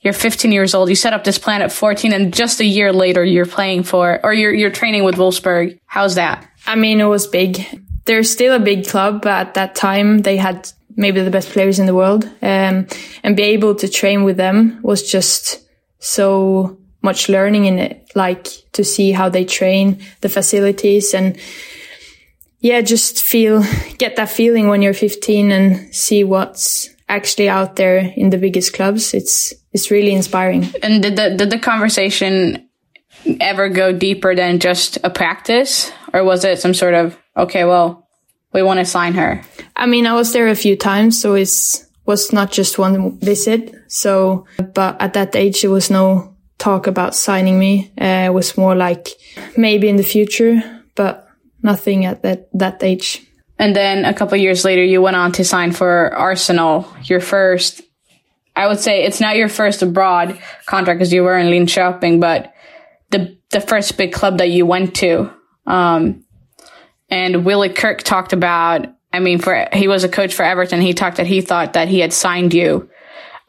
you're 0.00 0.12
15 0.12 0.50
years 0.52 0.74
old, 0.74 0.88
you 0.88 0.94
set 0.96 1.12
up 1.12 1.24
this 1.24 1.38
plan 1.38 1.62
at 1.62 1.72
14 1.72 2.12
and 2.12 2.34
just 2.34 2.60
a 2.60 2.64
year 2.64 2.92
later 2.92 3.24
you're 3.24 3.46
playing 3.46 3.84
for, 3.84 4.20
or 4.24 4.32
you're, 4.32 4.52
you're 4.52 4.70
training 4.70 5.04
with 5.04 5.16
Wolfsburg. 5.16 5.78
How's 5.86 6.16
that? 6.16 6.48
I 6.66 6.74
mean, 6.74 7.00
it 7.00 7.04
was 7.04 7.26
big. 7.26 7.64
They're 8.04 8.24
still 8.24 8.54
a 8.54 8.58
big 8.58 8.88
club, 8.88 9.22
but 9.22 9.48
at 9.48 9.54
that 9.54 9.74
time 9.74 10.18
they 10.18 10.36
had 10.36 10.68
maybe 10.96 11.22
the 11.22 11.30
best 11.30 11.50
players 11.50 11.78
in 11.78 11.86
the 11.86 11.94
world. 11.94 12.24
Um, 12.42 12.86
and 13.22 13.36
be 13.36 13.44
able 13.44 13.76
to 13.76 13.88
train 13.88 14.24
with 14.24 14.36
them 14.36 14.80
was 14.82 15.08
just 15.08 15.60
so 16.00 16.78
much 17.02 17.28
learning 17.28 17.66
in 17.66 17.78
it, 17.78 18.10
like 18.14 18.48
to 18.72 18.84
see 18.84 19.12
how 19.12 19.28
they 19.28 19.44
train, 19.44 20.00
the 20.20 20.28
facilities 20.28 21.14
and 21.14 21.38
yeah, 22.60 22.80
just 22.80 23.20
feel, 23.20 23.64
get 23.98 24.16
that 24.16 24.30
feeling 24.30 24.68
when 24.68 24.82
you're 24.82 24.94
15 24.94 25.50
and 25.50 25.94
see 25.94 26.22
what's 26.22 26.88
actually 27.08 27.48
out 27.48 27.74
there 27.74 27.98
in 27.98 28.30
the 28.30 28.38
biggest 28.38 28.72
clubs. 28.72 29.14
It's, 29.14 29.52
it's 29.72 29.90
really 29.90 30.12
inspiring. 30.12 30.68
And 30.80 31.02
did 31.02 31.16
the, 31.16 31.34
did 31.36 31.50
the 31.50 31.58
conversation 31.58 32.68
ever 33.40 33.68
go 33.68 33.92
deeper 33.92 34.36
than 34.36 34.60
just 34.60 34.98
a 35.02 35.10
practice 35.10 35.90
or 36.12 36.22
was 36.22 36.44
it 36.44 36.60
some 36.60 36.72
sort 36.72 36.94
of, 36.94 37.18
okay, 37.36 37.64
well, 37.64 38.08
we 38.52 38.62
want 38.62 38.78
to 38.78 38.86
sign 38.86 39.14
her? 39.14 39.42
I 39.74 39.86
mean, 39.86 40.06
I 40.06 40.14
was 40.14 40.32
there 40.32 40.48
a 40.48 40.54
few 40.54 40.76
times, 40.76 41.20
so 41.20 41.34
it 41.34 41.50
was 42.06 42.32
not 42.32 42.52
just 42.52 42.78
one 42.78 43.18
visit. 43.18 43.74
So, 43.88 44.46
but 44.74 45.00
at 45.00 45.14
that 45.14 45.34
age, 45.34 45.62
there 45.62 45.70
was 45.70 45.90
no 45.90 46.31
talk 46.62 46.86
about 46.86 47.14
signing 47.14 47.58
me. 47.58 47.90
Uh, 48.00 48.26
it 48.26 48.32
was 48.32 48.56
more 48.56 48.76
like 48.76 49.08
maybe 49.56 49.88
in 49.88 49.96
the 49.96 50.04
future, 50.04 50.62
but 50.94 51.26
nothing 51.60 52.04
at 52.04 52.22
that, 52.22 52.48
that 52.52 52.82
age. 52.82 53.26
And 53.58 53.74
then 53.74 54.04
a 54.04 54.14
couple 54.14 54.36
years 54.38 54.64
later, 54.64 54.84
you 54.84 55.02
went 55.02 55.16
on 55.16 55.32
to 55.32 55.44
sign 55.44 55.72
for 55.72 56.14
Arsenal, 56.14 56.86
your 57.02 57.20
first, 57.20 57.82
I 58.54 58.68
would 58.68 58.78
say 58.78 59.02
it's 59.02 59.20
not 59.20 59.36
your 59.36 59.48
first 59.48 59.82
abroad 59.82 60.38
contract 60.66 60.98
because 60.98 61.12
you 61.12 61.24
were 61.24 61.36
in 61.36 61.48
Linköping, 61.48 62.20
but 62.20 62.52
the, 63.10 63.36
the 63.50 63.60
first 63.60 63.96
big 63.96 64.12
club 64.12 64.38
that 64.38 64.50
you 64.50 64.64
went 64.64 64.94
to. 64.96 65.30
Um, 65.66 66.24
and 67.10 67.44
Willie 67.44 67.74
Kirk 67.74 68.02
talked 68.02 68.32
about, 68.32 68.86
I 69.12 69.18
mean, 69.18 69.38
for, 69.38 69.68
he 69.72 69.88
was 69.88 70.04
a 70.04 70.08
coach 70.08 70.32
for 70.32 70.44
Everton. 70.44 70.80
He 70.80 70.94
talked 70.94 71.16
that 71.16 71.26
he 71.26 71.40
thought 71.40 71.72
that 71.72 71.88
he 71.88 72.00
had 72.00 72.12
signed 72.12 72.54
you. 72.54 72.88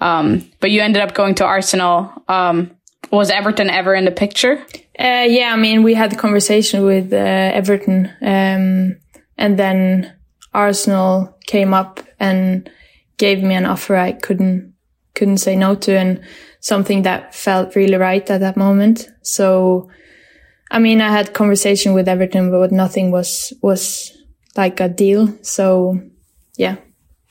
Um, 0.01 0.50
but 0.60 0.72
you 0.72 0.82
ended 0.82 1.01
up 1.01 1.13
going 1.13 1.36
to 1.36 1.46
Arsenal. 1.46 2.12
Um, 2.27 2.72
was 3.13 3.29
Everton 3.29 3.70
ever 3.70 3.93
in 3.93 4.05
the 4.05 4.12
picture? 4.12 4.65
Uh, 5.00 5.25
yeah, 5.27 5.53
I 5.53 5.55
mean, 5.55 5.84
we 5.84 5.93
had 5.93 6.12
the 6.12 6.15
conversation 6.15 6.84
with 6.84 7.13
uh, 7.13 7.17
Everton, 7.17 8.12
um, 8.22 8.98
and 9.38 9.58
then 9.60 10.13
Arsenal 10.53 11.38
came 11.46 11.74
up 11.74 12.00
and 12.20 12.70
gave 13.17 13.43
me 13.43 13.53
an 13.55 13.65
offer 13.65 13.96
I 13.96 14.13
couldn't 14.13 14.74
couldn't 15.15 15.38
say 15.38 15.55
no 15.55 15.75
to, 15.75 15.96
and 15.96 16.22
something 16.60 17.03
that 17.03 17.36
felt 17.36 17.75
really 17.75 17.98
right 17.98 18.27
at 18.29 18.39
that 18.39 18.58
moment. 18.58 19.10
So, 19.22 19.91
I 20.72 20.79
mean, 20.79 21.00
I 21.00 21.12
had 21.12 21.34
conversation 21.34 21.93
with 21.93 22.08
Everton, 22.08 22.50
but 22.50 22.72
nothing 22.72 23.12
was 23.12 23.53
was 23.62 24.12
like 24.58 24.79
a 24.79 24.89
deal. 24.89 25.38
So, 25.43 26.00
yeah, 26.58 26.77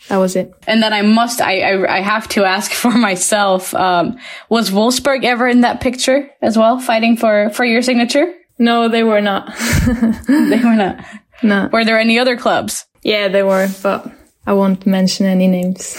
that 0.09 0.17
was 0.17 0.37
it. 0.37 0.53
And 0.67 0.83
then 0.83 0.93
I 0.93 1.03
must, 1.03 1.41
I, 1.41 1.61
I, 1.61 1.99
I 1.99 2.01
have 2.01 2.29
to 2.31 2.45
ask 2.45 2.71
for 2.73 2.91
myself, 2.91 3.75
um, 3.75 4.19
was 4.49 4.71
Wolfsburg 4.71 5.25
ever 5.25 5.47
in 5.47 5.63
that 5.63 5.81
picture 5.81 6.31
as 6.41 6.57
well, 6.59 6.79
fighting 6.79 7.17
for, 7.17 7.51
for 7.51 7.65
your 7.65 7.83
signature? 7.83 8.33
No, 8.59 8.89
they 8.89 9.03
were 9.03 9.21
not. 9.21 9.55
they 10.29 10.61
were 10.63 10.77
not. 10.77 11.05
No. 11.45 11.69
Were 11.73 11.85
there 11.85 11.99
any 11.99 12.21
other 12.21 12.37
clubs? 12.37 12.87
Yeah, 13.03 13.27
they 13.27 13.43
were, 13.43 13.67
but 13.83 14.09
I 14.47 14.53
won't 14.53 14.87
mention 14.87 15.27
any 15.27 15.49
names. 15.49 15.97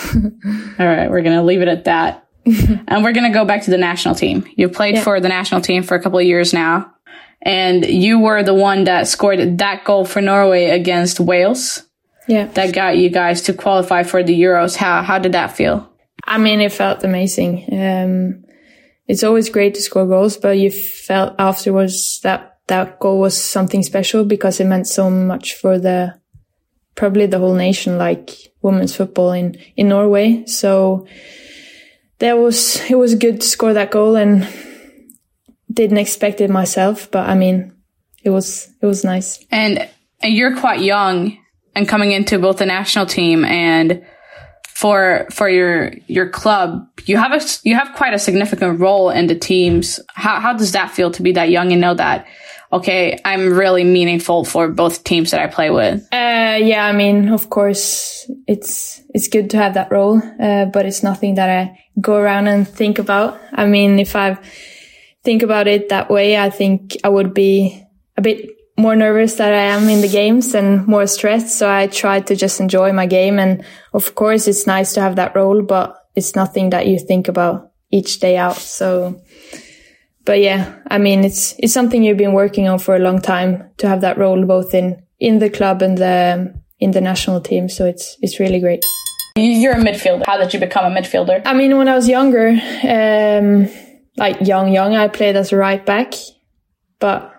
All 0.80 0.86
right. 0.86 1.12
We're 1.12 1.22
going 1.22 1.36
to 1.36 1.44
leave 1.44 1.62
it 1.62 1.68
at 1.68 1.84
that. 1.84 2.26
and 2.46 3.04
we're 3.04 3.12
going 3.12 3.30
to 3.30 3.38
go 3.38 3.44
back 3.44 3.64
to 3.64 3.72
the 3.72 3.78
national 3.78 4.16
team. 4.16 4.48
You've 4.56 4.72
played 4.72 4.96
yeah. 4.96 5.04
for 5.04 5.20
the 5.20 5.28
national 5.28 5.60
team 5.60 5.84
for 5.84 5.96
a 5.96 6.02
couple 6.02 6.18
of 6.18 6.24
years 6.24 6.54
now. 6.54 6.94
And 7.42 7.86
you 7.86 8.20
were 8.20 8.42
the 8.42 8.54
one 8.54 8.86
that 8.86 9.10
scored 9.10 9.58
that 9.58 9.84
goal 9.84 10.06
for 10.06 10.22
Norway 10.22 10.70
against 10.70 11.20
Wales 11.20 11.84
yeah. 12.28 12.46
that 12.46 12.74
got 12.74 12.98
you 12.98 13.10
guys 13.10 13.42
to 13.44 13.54
qualify 13.54 14.04
for 14.04 14.24
the 14.24 14.40
Euros. 14.40 14.76
How 14.76 15.02
how 15.02 15.20
did 15.20 15.34
that 15.34 15.56
feel? 15.56 15.90
I 16.26 16.38
mean, 16.38 16.62
it 16.62 16.72
felt 16.72 17.04
amazing. 17.04 17.68
Um, 17.72 18.44
it's 19.08 19.24
always 19.24 19.50
great 19.50 19.74
to 19.76 19.82
score 19.82 20.08
goals, 20.08 20.38
but 20.38 20.58
you 20.58 20.72
felt 20.72 21.36
afterwards 21.38 22.22
that 22.22 22.58
that 22.68 23.00
goal 23.00 23.20
was 23.20 23.42
something 23.42 23.84
special 23.84 24.24
because 24.24 24.60
it 24.60 24.66
meant 24.66 24.88
so 24.88 25.10
much 25.10 25.56
for 25.56 25.78
the 25.78 26.20
probably 26.96 27.26
the 27.26 27.40
whole 27.40 27.56
nation, 27.56 27.98
like 27.98 28.32
women's 28.62 28.96
football 28.96 29.32
in 29.32 29.58
in 29.76 29.90
Norway. 29.90 30.46
So 30.46 31.08
that 32.20 32.38
was 32.38 32.80
it 32.90 32.96
was 32.96 33.16
good 33.16 33.42
to 33.42 33.48
score 33.48 33.74
that 33.74 33.92
goal 33.92 34.16
and 34.16 34.48
didn't 35.72 35.98
expect 35.98 36.40
it 36.40 36.50
myself, 36.50 37.12
but 37.12 37.28
I 37.28 37.36
mean, 37.36 37.74
it 38.24 38.30
was 38.30 38.70
it 38.82 38.86
was 38.86 39.04
nice. 39.04 39.44
And 39.52 39.90
and 40.22 40.34
you're 40.34 40.58
quite 40.58 40.80
young 40.80 41.38
and 41.76 41.88
coming 41.88 42.12
into 42.12 42.40
both 42.40 42.58
the 42.58 42.66
national 42.66 43.06
team 43.06 43.46
and 43.46 44.04
for 44.74 45.28
for 45.32 45.48
your 45.48 45.94
your 46.08 46.30
club, 46.30 46.88
you 47.06 47.18
have 47.18 47.32
a 47.32 47.42
you 47.64 47.76
have 47.76 47.96
quite 47.96 48.14
a 48.14 48.20
significant 48.20 48.80
role 48.80 49.10
in 49.10 49.28
the 49.28 49.36
teams. 49.36 50.00
How 50.10 50.40
how 50.40 50.54
does 50.54 50.72
that 50.72 50.92
feel 50.92 51.12
to 51.12 51.22
be 51.22 51.34
that 51.34 51.50
young 51.50 51.72
and 51.72 51.82
know 51.82 51.94
that? 51.94 52.28
Okay, 52.72 53.20
I'm 53.24 53.54
really 53.54 53.84
meaningful 53.84 54.46
for 54.46 54.68
both 54.68 55.04
teams 55.04 55.30
that 55.30 55.42
I 55.42 55.48
play 55.48 55.70
with. 55.70 56.02
Uh, 56.12 56.58
yeah, 56.60 56.86
I 56.86 56.92
mean, 56.92 57.30
of 57.30 57.50
course, 57.52 58.30
it's 58.48 59.02
it's 59.14 59.28
good 59.28 59.52
to 59.52 59.58
have 59.58 59.76
that 59.76 59.92
role, 59.92 60.20
uh, 60.40 60.66
but 60.66 60.88
it's 60.88 61.04
nothing 61.04 61.36
that 61.36 61.50
I 61.50 61.80
go 62.02 62.18
around 62.18 62.48
and 62.48 62.68
think 62.68 62.98
about. 62.98 63.40
I 63.54 63.68
mean, 63.68 64.00
if 64.00 64.16
I 64.16 64.40
think 65.24 65.44
about 65.44 65.68
it 65.68 65.90
that 65.90 66.10
way, 66.10 66.36
I 66.36 66.50
think 66.50 66.98
I 67.04 67.10
would 67.10 67.36
be 67.36 67.84
a 68.18 68.22
bit 68.22 68.50
more 68.78 68.96
nervous 68.96 69.36
that 69.36 69.54
I 69.54 69.66
am 69.76 69.88
in 69.88 70.02
the 70.02 70.08
games 70.08 70.56
and 70.56 70.86
more 70.88 71.06
stressed. 71.06 71.58
So 71.58 71.70
I 71.70 71.88
try 71.88 72.22
to 72.22 72.36
just 72.36 72.60
enjoy 72.60 72.92
my 72.92 73.06
game. 73.06 73.40
And 73.40 73.64
of 73.94 74.16
course, 74.16 74.48
it's 74.48 74.66
nice 74.66 74.94
to 74.94 75.02
have 75.02 75.16
that 75.18 75.36
role, 75.36 75.62
but 75.62 75.96
it's 76.16 76.36
nothing 76.36 76.72
that 76.72 76.88
you 76.88 76.98
think 77.00 77.28
about 77.28 77.72
each 77.92 78.20
day 78.20 78.38
out. 78.38 78.58
So, 78.58 79.22
but 80.26 80.40
yeah, 80.40 80.76
I 80.88 80.98
mean, 80.98 81.24
it's, 81.24 81.54
it's 81.60 81.74
something 81.74 82.04
you've 82.04 82.18
been 82.18 82.34
working 82.34 82.68
on 82.68 82.80
for 82.80 82.96
a 82.96 83.00
long 83.00 83.22
time 83.22 83.70
to 83.78 83.88
have 83.88 84.02
that 84.02 84.18
role 84.18 84.44
both 84.46 84.74
in, 84.74 85.04
in 85.20 85.40
the 85.40 85.50
club 85.50 85.82
and 85.82 85.98
the, 85.98 86.54
in 86.80 86.92
the 86.92 87.02
national 87.02 87.42
team. 87.42 87.70
So 87.70 87.86
it's, 87.86 88.18
it's 88.22 88.40
really 88.40 88.60
great. 88.60 88.84
You're 89.36 89.74
a 89.74 89.78
midfielder. 89.78 90.24
How 90.26 90.38
did 90.38 90.54
you 90.54 90.60
become 90.60 90.92
a 90.92 90.96
midfielder? 90.96 91.42
I 91.46 91.54
mean, 91.54 91.78
when 91.78 91.88
I 91.88 91.96
was 91.96 92.08
younger, 92.08 92.50
um, 92.50 93.68
like 94.18 94.42
young, 94.42 94.72
young, 94.72 94.96
I 94.96 95.08
played 95.08 95.36
as 95.36 95.52
a 95.52 95.58
right 95.58 95.84
back, 95.84 96.14
but 97.00 97.33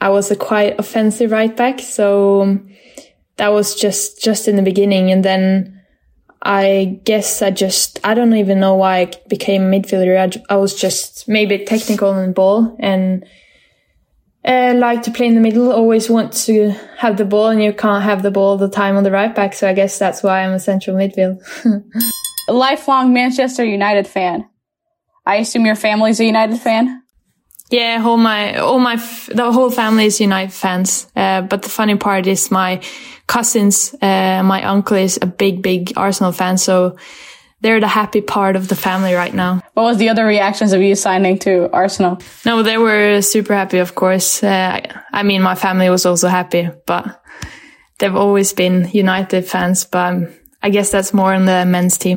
I 0.00 0.08
was 0.08 0.30
a 0.30 0.36
quite 0.36 0.78
offensive 0.78 1.30
right 1.30 1.54
back. 1.54 1.80
So 1.80 2.58
that 3.36 3.48
was 3.48 3.74
just, 3.74 4.22
just 4.22 4.48
in 4.48 4.56
the 4.56 4.62
beginning. 4.62 5.10
And 5.10 5.24
then 5.24 5.82
I 6.42 7.00
guess 7.04 7.42
I 7.42 7.50
just, 7.50 8.00
I 8.02 8.14
don't 8.14 8.34
even 8.34 8.60
know 8.60 8.74
why 8.74 9.00
I 9.00 9.12
became 9.28 9.62
a 9.62 9.70
midfielder. 9.70 10.16
I, 10.48 10.54
I 10.54 10.56
was 10.56 10.74
just 10.74 11.28
maybe 11.28 11.64
technical 11.64 12.10
on 12.10 12.26
the 12.26 12.32
ball 12.32 12.76
and 12.80 13.26
uh, 14.44 14.72
like 14.74 15.02
to 15.02 15.10
play 15.10 15.26
in 15.26 15.34
the 15.34 15.40
middle, 15.40 15.70
always 15.70 16.08
want 16.08 16.32
to 16.32 16.70
have 16.96 17.18
the 17.18 17.26
ball 17.26 17.48
and 17.48 17.62
you 17.62 17.74
can't 17.74 18.04
have 18.04 18.22
the 18.22 18.30
ball 18.30 18.50
all 18.50 18.56
the 18.56 18.70
time 18.70 18.96
on 18.96 19.04
the 19.04 19.10
right 19.10 19.34
back. 19.34 19.52
So 19.52 19.68
I 19.68 19.74
guess 19.74 19.98
that's 19.98 20.22
why 20.22 20.42
I'm 20.42 20.52
a 20.52 20.60
central 20.60 20.96
midfield. 20.96 21.40
lifelong 22.48 23.12
Manchester 23.12 23.64
United 23.64 24.06
fan. 24.06 24.48
I 25.26 25.36
assume 25.36 25.66
your 25.66 25.76
family's 25.76 26.20
a 26.20 26.24
United 26.24 26.58
fan? 26.58 26.99
Yeah, 27.70 28.02
all 28.04 28.16
my, 28.16 28.56
all 28.56 28.80
my, 28.80 28.96
the 29.28 29.52
whole 29.52 29.70
family 29.70 30.06
is 30.06 30.20
United 30.20 30.52
fans. 30.52 31.06
Uh, 31.14 31.42
but 31.42 31.62
the 31.62 31.68
funny 31.68 31.96
part 31.96 32.26
is 32.26 32.50
my 32.50 32.80
cousins, 33.28 33.94
uh, 34.02 34.42
my 34.42 34.64
uncle 34.64 34.96
is 34.96 35.18
a 35.22 35.26
big, 35.26 35.62
big 35.62 35.92
Arsenal 35.96 36.32
fan. 36.32 36.58
So 36.58 36.96
they're 37.60 37.80
the 37.80 37.86
happy 37.86 38.22
part 38.22 38.56
of 38.56 38.68
the 38.68 38.74
family 38.74 39.14
right 39.14 39.32
now. 39.34 39.62
What 39.74 39.84
was 39.84 39.98
the 39.98 40.08
other 40.08 40.26
reactions 40.26 40.72
of 40.72 40.80
you 40.80 40.94
signing 40.94 41.38
to 41.40 41.70
Arsenal? 41.72 42.18
No, 42.44 42.62
they 42.62 42.78
were 42.78 43.20
super 43.22 43.54
happy, 43.54 43.78
of 43.78 43.94
course. 43.94 44.42
Uh, 44.42 44.80
I 45.12 45.22
mean, 45.22 45.42
my 45.42 45.54
family 45.54 45.90
was 45.90 46.06
also 46.06 46.28
happy, 46.28 46.70
but 46.86 47.22
they've 47.98 48.16
always 48.16 48.52
been 48.52 48.90
United 48.92 49.44
fans. 49.44 49.84
But 49.84 50.12
um, 50.12 50.28
I 50.62 50.70
guess 50.70 50.90
that's 50.90 51.14
more 51.14 51.34
on 51.34 51.44
the 51.44 51.64
men's 51.66 51.98
team. 51.98 52.16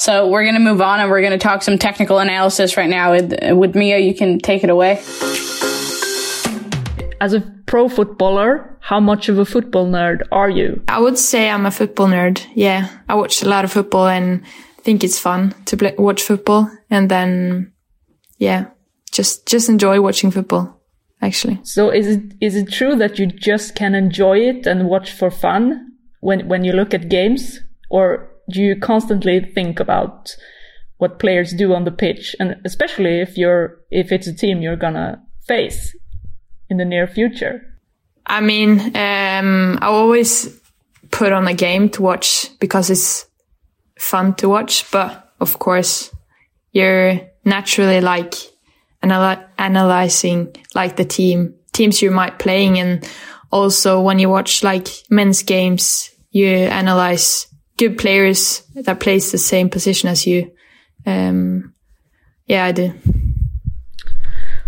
So 0.00 0.28
we're 0.28 0.44
going 0.44 0.54
to 0.54 0.60
move 0.60 0.80
on 0.80 0.98
and 0.98 1.10
we're 1.10 1.20
going 1.20 1.32
to 1.32 1.38
talk 1.38 1.62
some 1.62 1.76
technical 1.76 2.20
analysis 2.20 2.78
right 2.78 2.88
now 2.88 3.12
with, 3.12 3.34
with 3.54 3.74
Mia. 3.74 3.98
You 3.98 4.14
can 4.14 4.38
take 4.38 4.64
it 4.64 4.70
away. 4.70 4.92
as 7.20 7.34
a 7.34 7.42
pro 7.66 7.86
footballer, 7.86 8.78
how 8.80 8.98
much 8.98 9.28
of 9.28 9.38
a 9.38 9.44
football 9.44 9.86
nerd 9.86 10.22
are 10.32 10.48
you? 10.48 10.82
I 10.88 11.00
would 11.00 11.18
say 11.18 11.50
I'm 11.50 11.66
a 11.66 11.70
football 11.70 12.06
nerd. 12.06 12.42
Yeah, 12.54 12.88
I 13.10 13.14
watch 13.14 13.42
a 13.42 13.48
lot 13.48 13.66
of 13.66 13.72
football 13.72 14.08
and 14.08 14.42
think 14.78 15.04
it's 15.04 15.18
fun 15.18 15.54
to 15.66 15.76
play, 15.76 15.94
watch 15.98 16.22
football. 16.22 16.70
And 16.88 17.10
then, 17.10 17.70
yeah, 18.38 18.68
just 19.12 19.46
just 19.46 19.68
enjoy 19.68 20.00
watching 20.00 20.30
football. 20.30 20.80
Actually. 21.20 21.60
So 21.62 21.90
is 21.90 22.06
it 22.06 22.22
is 22.40 22.56
it 22.56 22.72
true 22.72 22.96
that 22.96 23.18
you 23.18 23.26
just 23.26 23.74
can 23.74 23.94
enjoy 23.94 24.38
it 24.38 24.66
and 24.66 24.88
watch 24.88 25.12
for 25.12 25.30
fun 25.30 25.92
when 26.20 26.48
when 26.48 26.64
you 26.64 26.72
look 26.72 26.94
at 26.94 27.10
games, 27.10 27.60
or 27.90 28.29
do 28.50 28.62
you 28.62 28.76
constantly 28.76 29.40
think 29.40 29.80
about 29.80 30.34
what 30.98 31.18
players 31.18 31.52
do 31.52 31.72
on 31.72 31.84
the 31.84 31.90
pitch, 31.90 32.36
and 32.38 32.56
especially 32.64 33.20
if 33.20 33.38
you're 33.38 33.78
if 33.90 34.12
it's 34.12 34.26
a 34.26 34.34
team 34.34 34.60
you're 34.60 34.76
gonna 34.76 35.22
face 35.46 35.96
in 36.68 36.76
the 36.76 36.84
near 36.84 37.06
future? 37.06 37.62
I 38.26 38.40
mean, 38.40 38.80
um, 38.94 39.78
I 39.80 39.86
always 39.86 40.60
put 41.10 41.32
on 41.32 41.48
a 41.48 41.54
game 41.54 41.88
to 41.90 42.02
watch 42.02 42.50
because 42.60 42.90
it's 42.90 43.26
fun 43.98 44.34
to 44.34 44.48
watch, 44.48 44.90
but 44.90 45.32
of 45.40 45.58
course, 45.58 46.14
you're 46.72 47.20
naturally 47.44 48.00
like 48.00 48.34
anal- 49.02 49.44
analyzing 49.58 50.54
like 50.74 50.96
the 50.96 51.04
team 51.04 51.54
teams 51.72 52.02
you 52.02 52.10
might 52.10 52.38
playing, 52.38 52.78
and 52.78 53.08
also 53.50 54.02
when 54.02 54.18
you 54.18 54.28
watch 54.28 54.62
like 54.62 54.88
men's 55.08 55.42
games, 55.42 56.10
you 56.30 56.48
analyze 56.48 57.46
good 57.80 57.96
players 57.96 58.62
that 58.74 59.00
plays 59.00 59.32
the 59.32 59.38
same 59.38 59.70
position 59.70 60.08
as 60.10 60.26
you. 60.26 60.52
Um, 61.06 61.74
yeah, 62.46 62.66
I 62.66 62.72
do. 62.72 62.92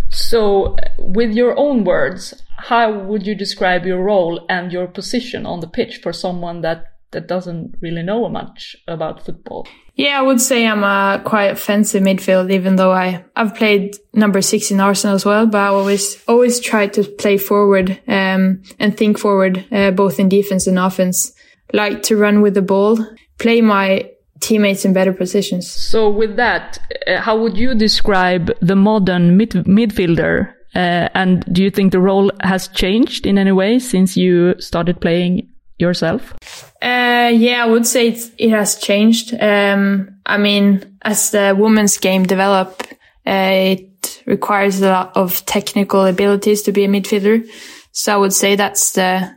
So, 0.09 0.77
with 0.99 1.33
your 1.33 1.59
own 1.59 1.85
words, 1.85 2.35
how 2.57 2.93
would 2.93 3.27
you 3.27 3.35
describe 3.35 3.85
your 3.87 4.03
role 4.03 4.45
and 4.49 4.73
your 4.73 4.87
position 4.87 5.47
on 5.47 5.61
the 5.61 5.69
pitch 5.69 6.01
for 6.03 6.13
someone 6.13 6.63
that 6.63 6.87
that 7.11 7.29
doesn't 7.29 7.77
really 7.83 8.03
know 8.03 8.29
much 8.29 8.75
about 8.89 9.25
football? 9.25 9.67
Yeah, 9.95 10.19
I 10.19 10.23
would 10.23 10.41
say 10.41 10.67
I'm 10.67 10.85
a 10.85 11.21
quite 11.23 11.51
offensive 11.51 12.03
midfield, 12.03 12.51
even 12.51 12.77
though 12.77 12.93
I 12.93 13.25
I've 13.37 13.55
played 13.55 13.97
number 14.15 14.41
six 14.41 14.71
in 14.71 14.81
Arsenal 14.81 15.17
as 15.17 15.25
well. 15.25 15.47
But 15.47 15.59
I 15.59 15.67
always 15.67 16.23
always 16.27 16.61
try 16.61 16.87
to 16.89 17.05
play 17.05 17.37
forward 17.37 18.01
um, 18.09 18.63
and 18.79 18.97
think 18.97 19.19
forward, 19.19 19.67
uh, 19.71 19.91
both 19.91 20.19
in 20.19 20.29
defense 20.29 20.67
and 20.67 20.79
offense. 20.79 21.33
Like 21.73 22.03
to 22.05 22.17
run 22.17 22.43
with 22.43 22.55
the 22.55 22.63
ball, 22.63 22.99
play 23.39 23.61
my 23.61 24.11
teammates 24.41 24.85
in 24.85 24.93
better 24.93 25.13
positions. 25.13 25.71
So, 25.71 26.11
with 26.11 26.37
that, 26.37 26.79
uh, 27.07 27.21
how 27.21 27.39
would 27.39 27.57
you 27.57 27.75
describe 27.75 28.51
the 28.61 28.77
modern 28.77 29.37
mid- 29.37 29.67
midfielder? 29.67 30.53
Uh, 30.75 31.09
and 31.15 31.45
do 31.53 31.63
you 31.63 31.71
think 31.71 31.93
the 31.93 32.01
role 32.01 32.31
has 32.41 32.69
changed 32.69 33.27
in 33.27 33.39
any 33.39 33.53
way 33.53 33.79
since 33.79 34.17
you 34.17 34.55
started 34.59 35.01
playing 35.01 35.49
yourself? 35.79 36.35
Uh, 36.81 37.31
yeah, 37.35 37.63
I 37.63 37.67
would 37.67 37.87
say 37.87 38.09
it 38.09 38.51
has 38.51 38.77
changed. 38.77 39.35
Um, 39.39 40.17
I 40.25 40.39
mean, 40.39 40.99
as 41.03 41.31
the 41.31 41.55
women's 41.59 41.99
game 41.99 42.25
develop, 42.25 42.83
uh, 43.27 43.77
it 43.77 44.23
requires 44.27 44.81
a 44.81 44.89
lot 44.89 45.17
of 45.17 45.45
technical 45.47 46.07
abilities 46.07 46.63
to 46.63 46.73
be 46.73 46.85
a 46.85 46.89
midfielder. 46.89 47.47
So 47.93 48.15
I 48.15 48.17
would 48.17 48.33
say 48.33 48.57
that's 48.57 48.93
the 48.93 49.37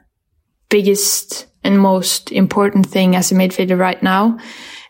biggest 0.70 1.48
and 1.66 1.80
most 1.80 2.32
important 2.32 2.86
thing 2.86 3.16
as 3.16 3.32
a 3.32 3.36
midfielder 3.36 3.78
right 3.78 4.02
now. 4.02 4.38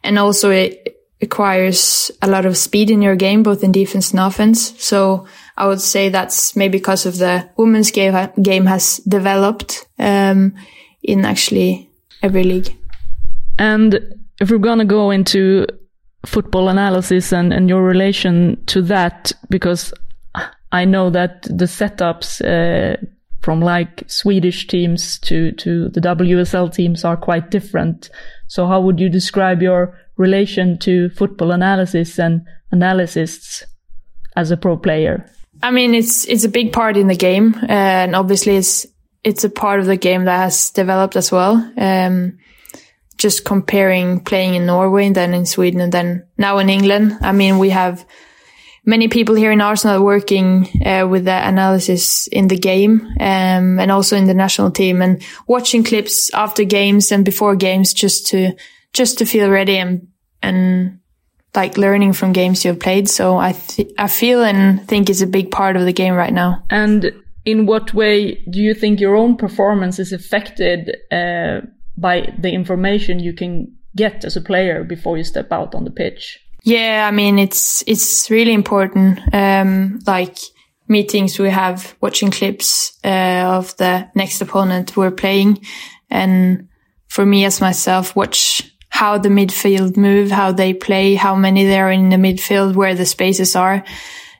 And 0.03 0.19
also 0.19 0.51
it 0.51 0.95
requires 1.21 2.11
a 2.21 2.27
lot 2.27 2.45
of 2.45 2.57
speed 2.57 2.91
in 2.91 3.01
your 3.01 3.15
game, 3.15 3.41
both 3.41 3.63
in 3.63 3.71
defense 3.71 4.11
and 4.11 4.19
offense. 4.19 4.73
So 4.83 5.25
I 5.57 5.67
would 5.67 5.81
say 5.81 6.09
that's 6.09 6.55
maybe 6.55 6.77
because 6.77 7.05
of 7.05 7.17
the 7.17 7.49
women's 7.57 7.91
game, 7.91 8.29
game 8.41 8.65
has 8.65 8.97
developed, 9.07 9.87
um, 9.97 10.53
in 11.01 11.25
actually 11.25 11.89
every 12.21 12.43
league. 12.43 12.75
And 13.57 13.93
if 14.41 14.51
we're 14.51 14.57
going 14.57 14.79
to 14.79 14.85
go 14.85 15.11
into 15.11 15.65
football 16.25 16.67
analysis 16.67 17.31
and, 17.31 17.53
and 17.53 17.69
your 17.69 17.83
relation 17.83 18.63
to 18.65 18.81
that, 18.83 19.31
because 19.49 19.93
I 20.71 20.85
know 20.85 21.09
that 21.11 21.43
the 21.43 21.65
setups 21.65 22.41
uh, 22.43 22.97
from 23.45 23.61
like 23.61 24.03
Swedish 24.07 24.65
teams 24.65 25.19
to, 25.19 25.51
to 25.51 25.89
the 25.89 26.01
WSL 26.01 26.73
teams 26.73 27.05
are 27.05 27.15
quite 27.15 27.51
different. 27.51 28.09
So 28.47 28.65
how 28.65 28.81
would 28.81 28.99
you 28.99 29.07
describe 29.07 29.61
your 29.61 29.95
relation 30.17 30.79
to 30.79 31.09
football 31.09 31.51
analysis 31.51 32.17
and 32.17 32.41
analysts 32.71 33.63
as 34.35 34.49
a 34.49 34.57
pro 34.57 34.77
player? 34.77 35.29
I 35.61 35.69
mean, 35.69 35.93
it's 35.93 36.25
it's 36.25 36.43
a 36.43 36.49
big 36.49 36.73
part 36.73 36.97
in 36.97 37.07
the 37.07 37.15
game, 37.15 37.55
and 37.69 38.15
obviously 38.15 38.55
it's 38.55 38.87
it's 39.23 39.43
a 39.43 39.49
part 39.49 39.79
of 39.79 39.85
the 39.85 39.95
game 39.95 40.25
that 40.25 40.39
has 40.39 40.71
developed 40.71 41.15
as 41.15 41.31
well. 41.31 41.53
Um, 41.77 42.39
just 43.17 43.45
comparing 43.45 44.21
playing 44.21 44.55
in 44.55 44.65
Norway 44.65 45.05
and 45.05 45.15
then 45.15 45.35
in 45.35 45.45
Sweden 45.45 45.81
and 45.81 45.91
then 45.91 46.25
now 46.35 46.57
in 46.57 46.69
England. 46.69 47.19
I 47.21 47.31
mean, 47.31 47.59
we 47.59 47.69
have 47.69 48.05
many 48.85 49.07
people 49.07 49.35
here 49.35 49.51
in 49.51 49.61
Arsenal 49.61 50.03
working 50.03 50.67
uh, 50.85 51.07
with 51.07 51.25
the 51.25 51.47
analysis 51.47 52.27
in 52.27 52.47
the 52.47 52.57
game 52.57 53.01
um, 53.19 53.79
and 53.79 53.91
also 53.91 54.15
in 54.15 54.25
the 54.25 54.33
national 54.33 54.71
team 54.71 55.01
and 55.01 55.21
watching 55.47 55.83
clips 55.83 56.33
after 56.33 56.63
games 56.63 57.11
and 57.11 57.25
before 57.25 57.55
games 57.55 57.93
just 57.93 58.27
to 58.27 58.53
just 58.93 59.17
to 59.17 59.25
feel 59.25 59.49
ready 59.49 59.77
and 59.77 60.07
and 60.41 60.99
like 61.55 61.77
learning 61.77 62.13
from 62.13 62.33
games 62.33 62.63
you've 62.63 62.79
played. 62.79 63.09
So 63.09 63.37
I 63.37 63.53
th- 63.53 63.91
I 63.97 64.07
feel 64.07 64.43
and 64.43 64.87
think 64.87 65.09
it's 65.09 65.21
a 65.21 65.27
big 65.27 65.51
part 65.51 65.75
of 65.75 65.85
the 65.85 65.93
game 65.93 66.13
right 66.13 66.33
now. 66.33 66.63
And 66.69 67.11
in 67.45 67.65
what 67.65 67.93
way 67.93 68.43
do 68.49 68.59
you 68.59 68.73
think 68.73 68.99
your 68.99 69.15
own 69.15 69.37
performance 69.37 69.99
is 69.99 70.11
affected 70.11 70.97
uh, 71.11 71.61
by 71.97 72.33
the 72.37 72.51
information 72.51 73.19
you 73.19 73.33
can 73.33 73.75
get 73.95 74.25
as 74.25 74.35
a 74.35 74.41
player 74.41 74.83
before 74.83 75.17
you 75.17 75.23
step 75.23 75.51
out 75.51 75.73
on 75.73 75.85
the 75.85 75.91
pitch? 75.91 76.39
Yeah, 76.65 77.07
I 77.07 77.11
mean 77.11 77.37
it's 77.39 77.83
it's 77.85 78.29
really 78.31 78.53
important. 78.53 79.19
Um, 79.33 79.99
like 80.07 80.37
meetings 80.87 81.39
we 81.39 81.49
have, 81.49 81.95
watching 82.01 82.31
clips 82.31 82.97
uh, 83.03 83.57
of 83.57 83.75
the 83.77 84.09
next 84.15 84.41
opponent 84.41 84.97
we're 84.97 85.11
playing, 85.11 85.59
and 86.09 86.67
for 87.07 87.25
me 87.25 87.45
as 87.45 87.61
myself, 87.61 88.15
watch 88.15 88.63
how 88.89 89.17
the 89.19 89.29
midfield 89.29 89.95
move, 89.95 90.31
how 90.31 90.51
they 90.51 90.73
play, 90.73 91.15
how 91.15 91.35
many 91.35 91.65
there 91.65 91.87
are 91.87 91.91
in 91.91 92.09
the 92.09 92.15
midfield, 92.17 92.75
where 92.75 92.95
the 92.95 93.05
spaces 93.05 93.55
are 93.55 93.83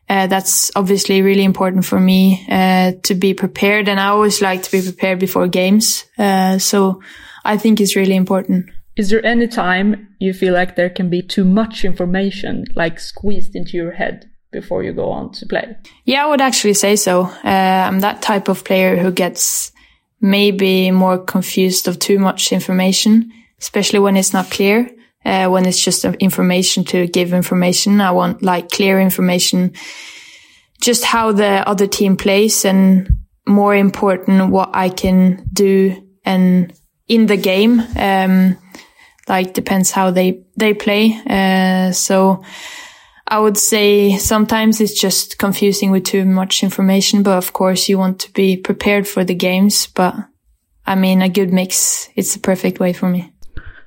uh, 0.07 0.27
that's 0.27 0.71
obviously 0.75 1.21
really 1.21 1.43
important 1.43 1.85
for 1.85 1.99
me 1.99 2.45
uh, 2.49 2.93
to 3.03 3.15
be 3.15 3.33
prepared, 3.33 3.87
and 3.87 3.99
I 3.99 4.07
always 4.07 4.41
like 4.41 4.61
to 4.63 4.71
be 4.71 4.81
prepared 4.81 5.19
before 5.19 5.47
games. 5.47 6.05
Uh, 6.17 6.59
so 6.59 7.01
I 7.43 7.57
think 7.57 7.81
it's 7.81 7.95
really 7.95 8.15
important. 8.15 8.69
Is 8.97 9.09
there 9.09 9.25
any 9.25 9.47
time 9.47 10.15
you 10.19 10.33
feel 10.33 10.53
like 10.53 10.75
there 10.75 10.89
can 10.89 11.09
be 11.09 11.21
too 11.21 11.43
much 11.43 11.83
information, 11.83 12.65
like 12.75 12.99
squeezed 12.99 13.55
into 13.55 13.75
your 13.77 13.91
head 13.91 14.29
before 14.51 14.83
you 14.83 14.93
go 14.93 15.09
on 15.09 15.31
to 15.33 15.45
play? 15.45 15.75
Yeah, 16.05 16.25
I 16.25 16.29
would 16.29 16.41
actually 16.41 16.75
say 16.75 16.95
so. 16.95 17.23
Uh, 17.43 17.87
I'm 17.87 17.99
that 17.99 18.21
type 18.21 18.47
of 18.47 18.63
player 18.63 18.95
who 18.95 19.11
gets 19.11 19.71
maybe 20.21 20.91
more 20.91 21.17
confused 21.17 21.87
of 21.87 21.99
too 21.99 22.19
much 22.19 22.53
information, 22.53 23.31
especially 23.59 23.99
when 23.99 24.15
it's 24.15 24.33
not 24.33 24.49
clear 24.49 24.89
uh, 25.25 25.47
when 25.47 25.65
it's 25.65 25.83
just 25.83 26.05
information 26.05 26.83
to 26.85 27.07
give 27.07 27.33
information. 27.33 27.99
I 27.99 28.11
want 28.11 28.43
like 28.43 28.69
clear 28.69 28.99
information, 28.99 29.73
just 30.79 31.03
how 31.03 31.31
the 31.31 31.67
other 31.67 31.87
team 31.87 32.15
plays 32.15 32.63
and 32.63 33.17
more 33.47 33.75
important, 33.75 34.51
what 34.51 34.69
I 34.73 34.89
can 34.89 35.47
do 35.51 36.01
and 36.23 36.71
in 37.07 37.25
the 37.25 37.37
game. 37.37 37.81
Um, 37.97 38.57
like 39.27 39.53
depends 39.53 39.91
how 39.91 40.11
they, 40.11 40.43
they 40.55 40.73
play. 40.73 41.19
Uh, 41.27 41.91
so 41.91 42.43
I 43.27 43.39
would 43.39 43.57
say 43.57 44.17
sometimes 44.17 44.79
it's 44.79 44.99
just 44.99 45.39
confusing 45.39 45.91
with 45.91 46.03
too 46.03 46.25
much 46.25 46.63
information, 46.63 47.23
but 47.23 47.37
of 47.37 47.53
course 47.53 47.89
you 47.89 47.97
want 47.97 48.19
to 48.19 48.33
be 48.33 48.55
prepared 48.57 49.07
for 49.07 49.23
the 49.23 49.33
games. 49.33 49.87
But 49.87 50.15
I 50.85 50.95
mean, 50.95 51.21
a 51.21 51.29
good 51.29 51.51
mix, 51.51 52.09
it's 52.15 52.33
the 52.33 52.39
perfect 52.39 52.79
way 52.79 52.93
for 52.93 53.09
me. 53.09 53.31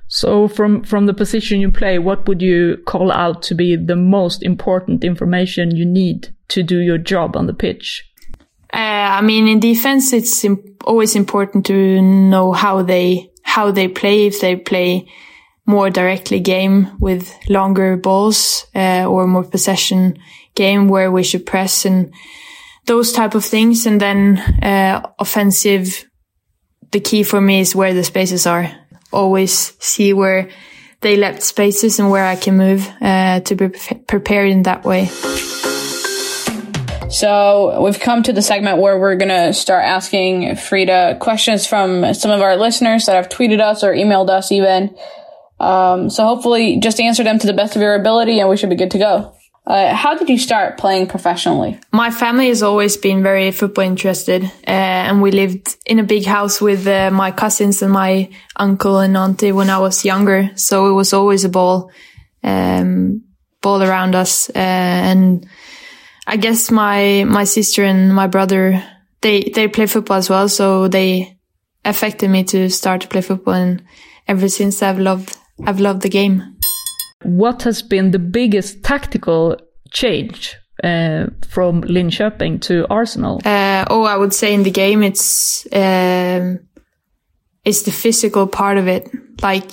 So 0.07 0.47
from, 0.47 0.83
from 0.83 1.05
the 1.05 1.13
position 1.13 1.61
you 1.61 1.71
play, 1.71 1.99
what 1.99 2.27
would 2.27 2.41
you 2.41 2.77
call 2.85 3.11
out 3.11 3.43
to 3.43 3.55
be 3.55 3.75
the 3.75 3.95
most 3.95 4.43
important 4.43 5.03
information 5.03 5.75
you 5.75 5.85
need 5.85 6.29
to 6.49 6.63
do 6.63 6.79
your 6.79 6.97
job 6.97 7.37
on 7.37 7.45
the 7.45 7.53
pitch? 7.53 8.03
Uh, 8.73 8.77
I 9.17 9.21
mean, 9.21 9.47
in 9.47 9.59
defense, 9.59 10.11
it's 10.11 10.43
Im- 10.43 10.77
always 10.83 11.15
important 11.15 11.65
to 11.67 12.01
know 12.01 12.51
how 12.53 12.81
they, 12.81 13.31
how 13.43 13.71
they 13.71 13.87
play. 13.87 14.25
If 14.25 14.41
they 14.41 14.55
play 14.55 15.07
more 15.69 15.91
directly 15.91 16.39
game 16.39 16.97
with 16.99 17.31
longer 17.47 17.95
balls, 17.95 18.65
uh, 18.73 19.05
or 19.05 19.27
more 19.27 19.43
possession 19.43 20.17
game 20.55 20.87
where 20.89 21.11
we 21.11 21.21
should 21.21 21.45
press 21.45 21.85
and 21.85 22.11
those 22.87 23.11
type 23.11 23.35
of 23.35 23.45
things. 23.45 23.85
And 23.85 24.01
then, 24.01 24.39
uh, 24.63 25.07
offensive, 25.19 26.09
the 26.91 26.99
key 26.99 27.21
for 27.21 27.39
me 27.39 27.59
is 27.59 27.75
where 27.75 27.93
the 27.93 28.03
spaces 28.03 28.47
are 28.47 28.71
always 29.11 29.75
see 29.79 30.11
where 30.11 30.49
they 31.01 31.15
left 31.15 31.43
spaces 31.43 31.99
and 31.99 32.09
where 32.09 32.25
I 32.25 32.35
can 32.35 32.57
move 32.57 32.89
uh, 32.99 33.39
to 33.41 33.55
be 33.55 33.69
prepared 34.07 34.49
in 34.49 34.63
that 34.63 34.83
way. 34.83 35.09
So 37.09 37.81
we've 37.81 37.99
come 37.99 38.21
to 38.23 38.33
the 38.33 38.41
segment 38.41 38.77
where 38.77 38.99
we're 38.99 39.15
going 39.15 39.29
to 39.29 39.53
start 39.53 39.83
asking 39.83 40.55
Frida 40.57 41.17
questions 41.19 41.65
from 41.65 42.13
some 42.13 42.29
of 42.31 42.41
our 42.41 42.55
listeners 42.55 43.05
that 43.05 43.15
have 43.15 43.29
tweeted 43.29 43.59
us 43.59 43.83
or 43.83 43.93
emailed 43.93 44.29
us 44.29 44.51
even. 44.51 44.95
Um, 45.59 46.09
so 46.09 46.23
hopefully 46.25 46.79
just 46.79 46.99
answer 46.99 47.23
them 47.23 47.39
to 47.39 47.47
the 47.47 47.53
best 47.53 47.75
of 47.75 47.81
your 47.81 47.95
ability 47.95 48.39
and 48.39 48.49
we 48.49 48.57
should 48.57 48.69
be 48.69 48.75
good 48.75 48.91
to 48.91 48.97
go. 48.97 49.35
Uh, 49.69 49.93
how 49.93 50.17
did 50.17 50.29
you 50.29 50.37
start 50.39 50.79
playing 50.79 51.05
professionally? 51.05 51.79
My 51.91 52.09
family 52.09 52.47
has 52.47 52.63
always 52.63 52.97
been 52.97 53.21
very 53.21 53.51
football 53.51 53.83
interested, 53.85 54.43
uh, 54.43 54.49
and 54.67 55.21
we 55.21 55.29
lived 55.29 55.77
in 55.85 55.99
a 55.99 56.03
big 56.03 56.25
house 56.25 56.59
with 56.59 56.87
uh, 56.87 57.11
my 57.11 57.29
cousins 57.29 57.83
and 57.83 57.91
my 57.91 58.29
uncle 58.55 58.97
and 58.97 59.15
auntie 59.15 59.51
when 59.51 59.69
I 59.69 59.77
was 59.77 60.03
younger. 60.03 60.49
So 60.55 60.89
it 60.89 60.93
was 60.93 61.13
always 61.13 61.45
a 61.45 61.49
ball, 61.49 61.91
um, 62.43 63.21
ball 63.61 63.83
around 63.83 64.15
us, 64.15 64.49
uh, 64.49 64.53
and 64.55 65.45
I 66.25 66.37
guess 66.37 66.71
my 66.71 67.25
my 67.25 67.43
sister 67.43 67.83
and 67.83 68.15
my 68.15 68.25
brother 68.25 68.83
they 69.21 69.51
they 69.53 69.67
play 69.67 69.85
football 69.85 70.17
as 70.17 70.31
well, 70.31 70.49
so 70.49 70.87
they 70.87 71.37
affected 71.85 72.31
me 72.31 72.43
to 72.45 72.69
start 72.69 73.01
to 73.01 73.07
play 73.07 73.21
football, 73.21 73.53
and 73.53 73.83
ever 74.27 74.49
since 74.49 74.81
I've 74.81 74.97
loved 74.97 75.37
I've 75.65 75.79
loved 75.79 76.01
the 76.01 76.09
game. 76.09 76.57
What 77.23 77.63
has 77.63 77.81
been 77.81 78.11
the 78.11 78.19
biggest 78.19 78.83
tactical 78.83 79.57
change 79.91 80.55
uh, 80.83 81.27
from 81.47 81.83
Linköping 81.83 82.61
to 82.61 82.85
Arsenal? 82.89 83.41
Uh, 83.45 83.85
oh, 83.89 84.03
I 84.03 84.15
would 84.15 84.33
say 84.33 84.53
in 84.53 84.63
the 84.63 84.71
game, 84.71 85.03
it's 85.03 85.67
um, 85.73 86.59
it's 87.65 87.83
the 87.83 87.91
physical 87.91 88.47
part 88.47 88.77
of 88.77 88.87
it. 88.87 89.09
Like 89.41 89.71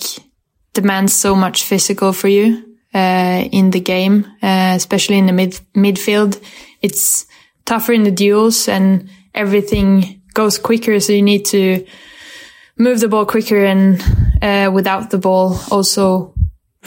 demands 0.72 1.14
so 1.14 1.35
much 1.35 1.64
physical 1.64 2.12
for 2.12 2.29
you 2.29 2.77
uh, 2.94 3.49
in 3.53 3.70
the 3.70 3.81
game, 3.81 4.27
uh, 4.42 4.75
especially 4.77 5.18
in 5.18 5.27
the 5.27 5.33
mid 5.33 5.61
midfield. 5.75 6.40
It's 6.83 7.27
tougher 7.64 7.92
in 7.92 8.03
the 8.03 8.11
duels, 8.11 8.68
and 8.68 9.09
everything 9.35 10.22
goes 10.35 10.59
quicker. 10.59 11.01
So 11.01 11.12
you 11.12 11.22
need 11.22 11.44
to 11.46 11.87
move 12.77 13.01
the 13.01 13.09
ball 13.09 13.27
quicker, 13.27 13.64
and 13.64 14.03
uh, 14.42 14.70
without 14.72 15.11
the 15.11 15.18
ball, 15.18 15.59
also 15.70 16.35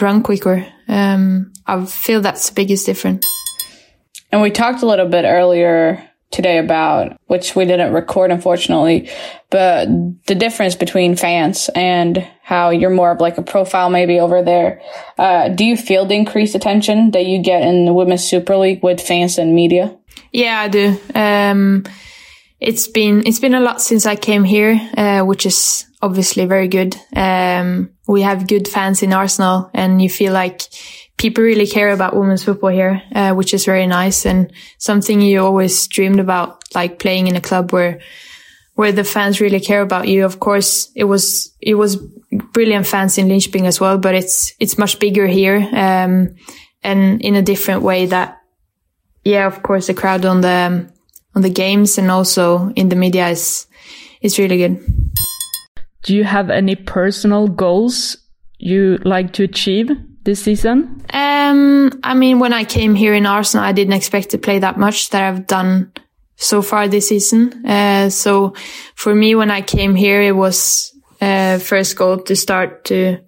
run 0.00 0.22
quicker. 0.22 0.66
Um, 0.88 1.52
I 1.66 1.84
feel 1.84 2.20
that's 2.20 2.48
the 2.48 2.54
biggest 2.54 2.86
difference. 2.86 3.26
And 4.32 4.42
we 4.42 4.50
talked 4.50 4.82
a 4.82 4.86
little 4.86 5.08
bit 5.08 5.24
earlier 5.24 6.10
today 6.30 6.58
about, 6.58 7.18
which 7.26 7.56
we 7.56 7.64
didn't 7.64 7.92
record 7.92 8.30
unfortunately, 8.30 9.10
but 9.50 9.88
the 10.26 10.34
difference 10.34 10.76
between 10.76 11.16
fans 11.16 11.68
and 11.74 12.26
how 12.42 12.70
you're 12.70 12.90
more 12.90 13.10
of 13.10 13.20
like 13.20 13.36
a 13.38 13.42
profile 13.42 13.90
maybe 13.90 14.20
over 14.20 14.42
there. 14.42 14.80
Uh, 15.18 15.48
do 15.48 15.64
you 15.64 15.76
feel 15.76 16.06
the 16.06 16.14
increased 16.14 16.54
attention 16.54 17.10
that 17.10 17.26
you 17.26 17.42
get 17.42 17.62
in 17.62 17.84
the 17.84 17.92
Women's 17.92 18.24
Super 18.24 18.56
League 18.56 18.82
with 18.82 19.00
fans 19.00 19.38
and 19.38 19.54
media? 19.54 19.96
Yeah, 20.32 20.60
I 20.60 20.68
do. 20.68 20.96
Um, 21.14 21.84
it's 22.60 22.88
been, 22.88 23.26
it's 23.26 23.38
been 23.38 23.54
a 23.54 23.60
lot 23.60 23.80
since 23.80 24.04
I 24.06 24.16
came 24.16 24.44
here, 24.44 24.78
uh, 24.96 25.22
which 25.22 25.46
is 25.46 25.86
obviously 26.02 26.44
very 26.44 26.68
good. 26.68 26.94
Um, 27.16 27.90
we 28.06 28.22
have 28.22 28.46
good 28.46 28.68
fans 28.68 29.02
in 29.02 29.12
Arsenal 29.12 29.70
and 29.72 30.02
you 30.02 30.10
feel 30.10 30.32
like 30.32 30.62
people 31.16 31.42
really 31.42 31.66
care 31.66 31.90
about 31.90 32.16
women's 32.16 32.44
football 32.44 32.70
here, 32.70 33.02
uh, 33.14 33.32
which 33.32 33.54
is 33.54 33.64
very 33.64 33.86
nice 33.86 34.26
and 34.26 34.52
something 34.78 35.20
you 35.20 35.40
always 35.40 35.86
dreamed 35.88 36.20
about, 36.20 36.62
like 36.74 36.98
playing 36.98 37.26
in 37.26 37.36
a 37.36 37.40
club 37.40 37.72
where, 37.72 38.00
where 38.74 38.92
the 38.92 39.04
fans 39.04 39.40
really 39.40 39.60
care 39.60 39.82
about 39.82 40.08
you. 40.08 40.24
Of 40.24 40.40
course, 40.40 40.90
it 40.94 41.04
was, 41.04 41.54
it 41.60 41.74
was 41.74 41.96
brilliant 41.96 42.86
fans 42.86 43.18
in 43.18 43.28
Linköping 43.28 43.66
as 43.66 43.80
well, 43.80 43.98
but 43.98 44.14
it's, 44.14 44.54
it's 44.58 44.78
much 44.78 44.98
bigger 44.98 45.26
here. 45.26 45.56
Um, 45.72 46.36
and 46.82 47.20
in 47.22 47.34
a 47.34 47.42
different 47.42 47.82
way 47.82 48.06
that, 48.06 48.38
yeah, 49.24 49.46
of 49.46 49.62
course, 49.62 49.86
the 49.86 49.94
crowd 49.94 50.24
on 50.24 50.40
the, 50.40 50.90
on 51.34 51.42
the 51.42 51.50
games 51.50 51.98
and 51.98 52.10
also 52.10 52.70
in 52.76 52.88
the 52.88 52.96
media 52.96 53.28
is, 53.28 53.66
is 54.20 54.38
really 54.38 54.58
good. 54.58 54.80
Do 56.02 56.14
you 56.14 56.24
have 56.24 56.50
any 56.50 56.76
personal 56.76 57.48
goals 57.48 58.16
you 58.58 58.98
like 59.04 59.32
to 59.34 59.44
achieve 59.44 59.90
this 60.24 60.42
season? 60.42 61.02
Um, 61.12 62.00
I 62.02 62.14
mean, 62.14 62.38
when 62.38 62.52
I 62.52 62.64
came 62.64 62.94
here 62.94 63.14
in 63.14 63.26
Arsenal, 63.26 63.64
I 63.64 63.72
didn't 63.72 63.94
expect 63.94 64.30
to 64.30 64.38
play 64.38 64.58
that 64.58 64.78
much 64.78 65.10
that 65.10 65.22
I've 65.22 65.46
done 65.46 65.92
so 66.36 66.62
far 66.62 66.88
this 66.88 67.08
season. 67.08 67.66
Uh, 67.66 68.08
so 68.08 68.54
for 68.94 69.14
me, 69.14 69.34
when 69.34 69.50
I 69.50 69.60
came 69.60 69.94
here, 69.94 70.22
it 70.22 70.32
was, 70.36 70.92
uh, 71.20 71.58
first 71.58 71.96
goal 71.96 72.18
to 72.18 72.34
start 72.34 72.84
to 72.86 73.18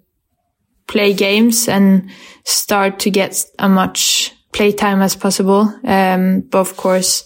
play 0.87 1.13
games 1.13 1.67
and 1.67 2.09
start 2.43 2.99
to 2.99 3.11
get 3.11 3.45
as 3.59 3.69
much 3.69 4.33
playtime 4.51 5.01
as 5.01 5.15
possible. 5.15 5.73
Um, 5.83 6.41
but 6.41 6.59
of 6.59 6.75
course, 6.75 7.23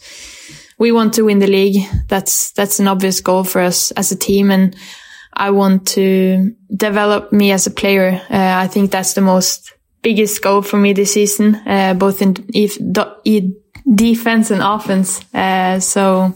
we 0.77 0.91
want 0.91 1.13
to 1.15 1.23
win 1.23 1.39
the 1.39 1.47
league. 1.47 1.83
That's, 2.07 2.51
that's 2.51 2.79
an 2.79 2.87
obvious 2.87 3.21
goal 3.21 3.43
for 3.43 3.61
us 3.61 3.91
as 3.91 4.11
a 4.11 4.15
team. 4.15 4.51
And 4.51 4.75
I 5.33 5.51
want 5.51 5.87
to 5.89 6.55
develop 6.75 7.31
me 7.31 7.51
as 7.51 7.67
a 7.67 7.71
player. 7.71 8.21
Uh, 8.29 8.55
I 8.57 8.67
think 8.67 8.91
that's 8.91 9.13
the 9.13 9.21
most 9.21 9.73
biggest 10.01 10.41
goal 10.41 10.61
for 10.61 10.77
me 10.77 10.93
this 10.93 11.13
season, 11.13 11.55
uh, 11.67 11.93
both 11.93 12.21
in 12.21 12.35
if, 12.53 12.77
defense 13.95 14.51
and 14.51 14.61
offense. 14.61 15.21
Uh, 15.33 15.79
so 15.79 16.33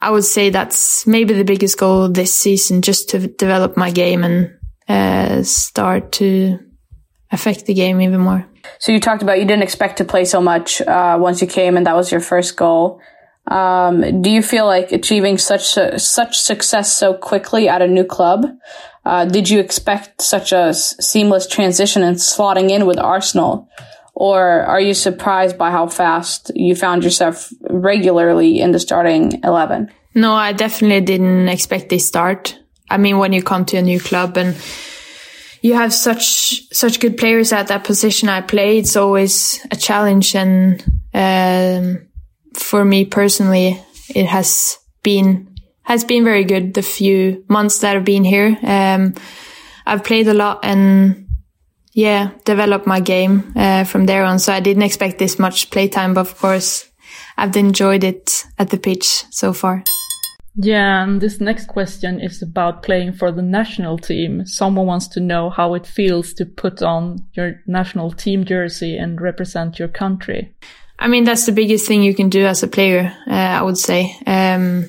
I 0.00 0.10
would 0.10 0.24
say 0.24 0.50
that's 0.50 1.06
maybe 1.06 1.34
the 1.34 1.44
biggest 1.44 1.78
goal 1.78 2.08
this 2.08 2.34
season, 2.34 2.82
just 2.82 3.10
to 3.10 3.26
develop 3.26 3.76
my 3.76 3.90
game 3.90 4.24
and 4.24 4.50
uh, 4.88 5.42
start 5.42 6.12
to 6.12 6.58
affect 7.30 7.66
the 7.66 7.74
game 7.74 8.00
even 8.00 8.20
more. 8.20 8.46
So 8.78 8.92
you 8.92 9.00
talked 9.00 9.22
about 9.22 9.38
you 9.38 9.44
didn't 9.44 9.62
expect 9.64 9.98
to 9.98 10.04
play 10.04 10.24
so 10.24 10.40
much 10.40 10.80
uh, 10.80 11.18
once 11.20 11.40
you 11.40 11.48
came, 11.48 11.76
and 11.76 11.86
that 11.86 11.96
was 11.96 12.10
your 12.12 12.20
first 12.20 12.56
goal. 12.56 13.00
Um, 13.46 14.22
do 14.22 14.30
you 14.30 14.42
feel 14.42 14.66
like 14.66 14.92
achieving 14.92 15.38
such 15.38 15.76
a, 15.76 15.98
such 15.98 16.38
success 16.38 16.92
so 16.92 17.14
quickly 17.14 17.68
at 17.68 17.82
a 17.82 17.88
new 17.88 18.04
club? 18.04 18.46
Uh, 19.04 19.24
did 19.24 19.48
you 19.48 19.58
expect 19.58 20.20
such 20.20 20.52
a 20.52 20.68
s- 20.68 20.94
seamless 21.00 21.46
transition 21.46 22.02
and 22.02 22.16
slotting 22.16 22.70
in 22.70 22.84
with 22.86 22.98
Arsenal? 22.98 23.68
Or 24.14 24.62
are 24.62 24.80
you 24.80 24.94
surprised 24.94 25.56
by 25.56 25.70
how 25.70 25.86
fast 25.86 26.50
you 26.54 26.74
found 26.74 27.04
yourself 27.04 27.52
regularly 27.70 28.60
in 28.60 28.72
the 28.72 28.80
starting 28.80 29.40
11? 29.44 29.90
No, 30.14 30.34
I 30.34 30.52
definitely 30.52 31.00
didn't 31.00 31.48
expect 31.48 31.88
this 31.88 32.06
start. 32.06 32.58
I 32.90 32.98
mean, 32.98 33.18
when 33.18 33.32
you 33.32 33.42
come 33.42 33.64
to 33.66 33.76
a 33.76 33.82
new 33.82 34.00
club 34.00 34.36
and 34.36 34.56
you 35.62 35.74
have 35.74 35.92
such, 35.92 36.68
such 36.72 37.00
good 37.00 37.16
players 37.16 37.52
at 37.52 37.68
that 37.68 37.84
position 37.84 38.28
I 38.28 38.40
play, 38.40 38.78
it's 38.78 38.96
always 38.96 39.64
a 39.70 39.76
challenge 39.76 40.34
and, 40.34 40.82
um, 41.14 42.08
for 42.54 42.84
me 42.84 43.04
personally, 43.04 43.80
it 44.14 44.26
has 44.26 44.78
been 45.02 45.48
has 45.82 46.04
been 46.04 46.22
very 46.22 46.44
good 46.44 46.74
the 46.74 46.82
few 46.82 47.44
months 47.48 47.78
that 47.78 47.96
I've 47.96 48.04
been 48.04 48.24
here. 48.24 48.58
Um, 48.62 49.14
I've 49.86 50.04
played 50.04 50.28
a 50.28 50.34
lot 50.34 50.60
and 50.62 51.26
yeah, 51.94 52.32
developed 52.44 52.86
my 52.86 53.00
game 53.00 53.52
uh, 53.56 53.84
from 53.84 54.04
there 54.04 54.24
on. 54.24 54.38
So 54.38 54.52
I 54.52 54.60
didn't 54.60 54.82
expect 54.82 55.18
this 55.18 55.38
much 55.38 55.70
playtime, 55.70 56.12
but 56.12 56.20
of 56.20 56.38
course, 56.38 56.90
I've 57.38 57.56
enjoyed 57.56 58.04
it 58.04 58.44
at 58.58 58.68
the 58.68 58.76
pitch 58.76 59.24
so 59.30 59.54
far. 59.54 59.82
Yeah, 60.60 61.04
and 61.04 61.20
this 61.20 61.40
next 61.40 61.68
question 61.68 62.18
is 62.20 62.42
about 62.42 62.82
playing 62.82 63.12
for 63.12 63.30
the 63.30 63.42
national 63.42 63.96
team. 63.96 64.44
Someone 64.44 64.86
wants 64.86 65.06
to 65.08 65.20
know 65.20 65.50
how 65.50 65.74
it 65.74 65.86
feels 65.86 66.32
to 66.34 66.44
put 66.44 66.82
on 66.82 67.24
your 67.34 67.60
national 67.68 68.10
team 68.10 68.44
jersey 68.44 68.96
and 68.96 69.20
represent 69.20 69.78
your 69.78 69.86
country. 69.86 70.52
I 70.98 71.06
mean, 71.06 71.22
that's 71.22 71.46
the 71.46 71.52
biggest 71.52 71.86
thing 71.86 72.02
you 72.02 72.12
can 72.12 72.28
do 72.28 72.44
as 72.44 72.64
a 72.64 72.66
player, 72.66 73.14
uh, 73.28 73.32
I 73.32 73.62
would 73.62 73.78
say. 73.78 74.16
Um, 74.26 74.86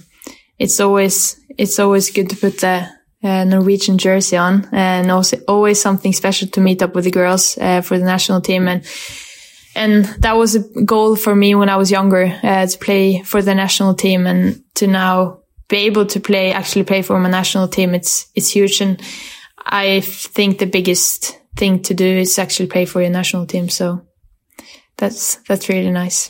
it's 0.58 0.80
always, 0.80 1.40
it's 1.56 1.78
always 1.78 2.10
good 2.10 2.32
to 2.32 2.36
put 2.36 2.58
the 2.58 2.90
uh, 3.24 3.44
Norwegian 3.44 4.00
jersey 4.00 4.38
on 4.38 4.68
and 4.72 5.12
also 5.12 5.38
always 5.48 5.80
something 5.80 6.14
special 6.14 6.48
to 6.48 6.62
meet 6.62 6.82
up 6.82 6.96
with 6.96 7.04
the 7.04 7.12
girls, 7.12 7.60
uh, 7.60 7.82
for 7.82 8.00
the 8.00 8.06
national 8.06 8.42
team. 8.42 8.68
And, 8.68 8.84
and 9.76 10.06
that 10.22 10.36
was 10.36 10.56
a 10.56 10.84
goal 10.84 11.16
for 11.16 11.36
me 11.36 11.54
when 11.54 11.70
I 11.70 11.78
was 11.78 11.92
younger, 11.92 12.36
uh, 12.42 12.66
to 12.66 12.78
play 12.80 13.22
for 13.22 13.44
the 13.44 13.54
national 13.54 13.94
team 13.94 14.26
and 14.26 14.64
to 14.74 14.88
now 14.88 15.42
be 15.70 15.78
able 15.78 16.06
to 16.08 16.20
play, 16.20 16.52
actually 16.52 16.84
play 16.84 17.02
for 17.02 17.20
my 17.20 17.30
national 17.30 17.68
team. 17.68 17.96
It's, 17.96 18.28
it's 18.36 18.50
huge. 18.50 18.82
And 18.82 19.02
I 19.58 20.02
think 20.02 20.58
the 20.58 20.66
biggest 20.66 21.40
thing 21.56 21.82
to 21.84 21.94
do 21.94 22.06
is 22.06 22.40
actually 22.40 22.68
play 22.68 22.86
for 22.86 23.02
your 23.02 23.12
national 23.12 23.46
team. 23.46 23.70
So 23.70 24.02
that's 24.98 25.36
that's 25.48 25.70
really 25.70 25.92
nice. 25.92 26.30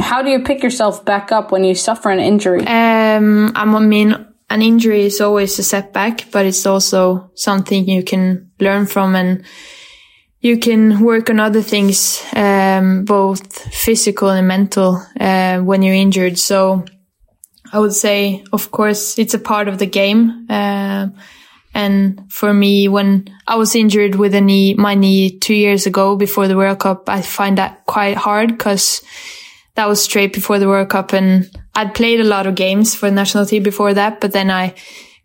How 0.00 0.22
do 0.22 0.30
you 0.30 0.42
pick 0.42 0.62
yourself 0.62 1.04
back 1.04 1.32
up 1.32 1.52
when 1.52 1.64
you 1.64 1.74
suffer 1.74 2.10
an 2.10 2.20
injury? 2.20 2.66
Um, 2.66 3.52
I 3.54 3.64
mean, 3.64 4.26
an 4.50 4.62
injury 4.62 5.06
is 5.06 5.20
always 5.20 5.58
a 5.58 5.62
setback, 5.62 6.30
but 6.30 6.44
it's 6.44 6.66
also 6.66 7.30
something 7.34 7.88
you 7.88 8.02
can 8.02 8.50
learn 8.60 8.86
from 8.86 9.14
and 9.14 9.44
you 10.40 10.58
can 10.58 11.00
work 11.00 11.30
on 11.30 11.38
other 11.38 11.62
things, 11.62 12.22
um, 12.34 13.04
both 13.04 13.72
physical 13.72 14.28
and 14.28 14.48
mental, 14.48 15.00
uh, 15.20 15.60
when 15.60 15.82
you're 15.82 15.94
injured. 15.94 16.38
So 16.38 16.84
I 17.72 17.78
would 17.78 17.94
say, 17.94 18.44
of 18.52 18.70
course, 18.70 19.18
it's 19.18 19.34
a 19.34 19.38
part 19.38 19.66
of 19.66 19.78
the 19.78 19.86
game. 19.86 20.46
Uh, 20.50 21.08
and 21.74 22.30
for 22.30 22.52
me, 22.52 22.86
when 22.86 23.28
I 23.46 23.56
was 23.56 23.74
injured 23.74 24.14
with 24.14 24.34
a 24.34 24.42
knee, 24.42 24.74
my 24.74 24.94
knee 24.94 25.38
two 25.38 25.54
years 25.54 25.86
ago 25.86 26.16
before 26.16 26.48
the 26.48 26.56
World 26.56 26.80
Cup, 26.80 27.08
I 27.08 27.22
find 27.22 27.56
that 27.56 27.86
quite 27.86 28.16
hard 28.16 28.58
because 28.58 29.02
that 29.74 29.88
was 29.88 30.02
straight 30.02 30.34
before 30.34 30.58
the 30.58 30.68
World 30.68 30.90
Cup 30.90 31.14
and 31.14 31.50
I'd 31.74 31.94
played 31.94 32.20
a 32.20 32.24
lot 32.24 32.46
of 32.46 32.54
games 32.54 32.94
for 32.94 33.08
the 33.08 33.16
national 33.16 33.46
team 33.46 33.62
before 33.62 33.94
that, 33.94 34.20
but 34.20 34.32
then 34.32 34.50
I 34.50 34.74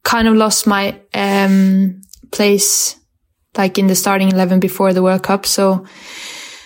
kind 0.03 0.29
of 0.29 0.35
lost 0.35 0.65
my, 0.67 0.97
um, 1.13 2.01
place 2.31 2.95
like 3.57 3.77
in 3.77 3.87
the 3.87 3.95
starting 3.95 4.29
11 4.29 4.61
before 4.61 4.93
the 4.93 5.03
World 5.03 5.23
Cup. 5.23 5.45
So 5.45 5.85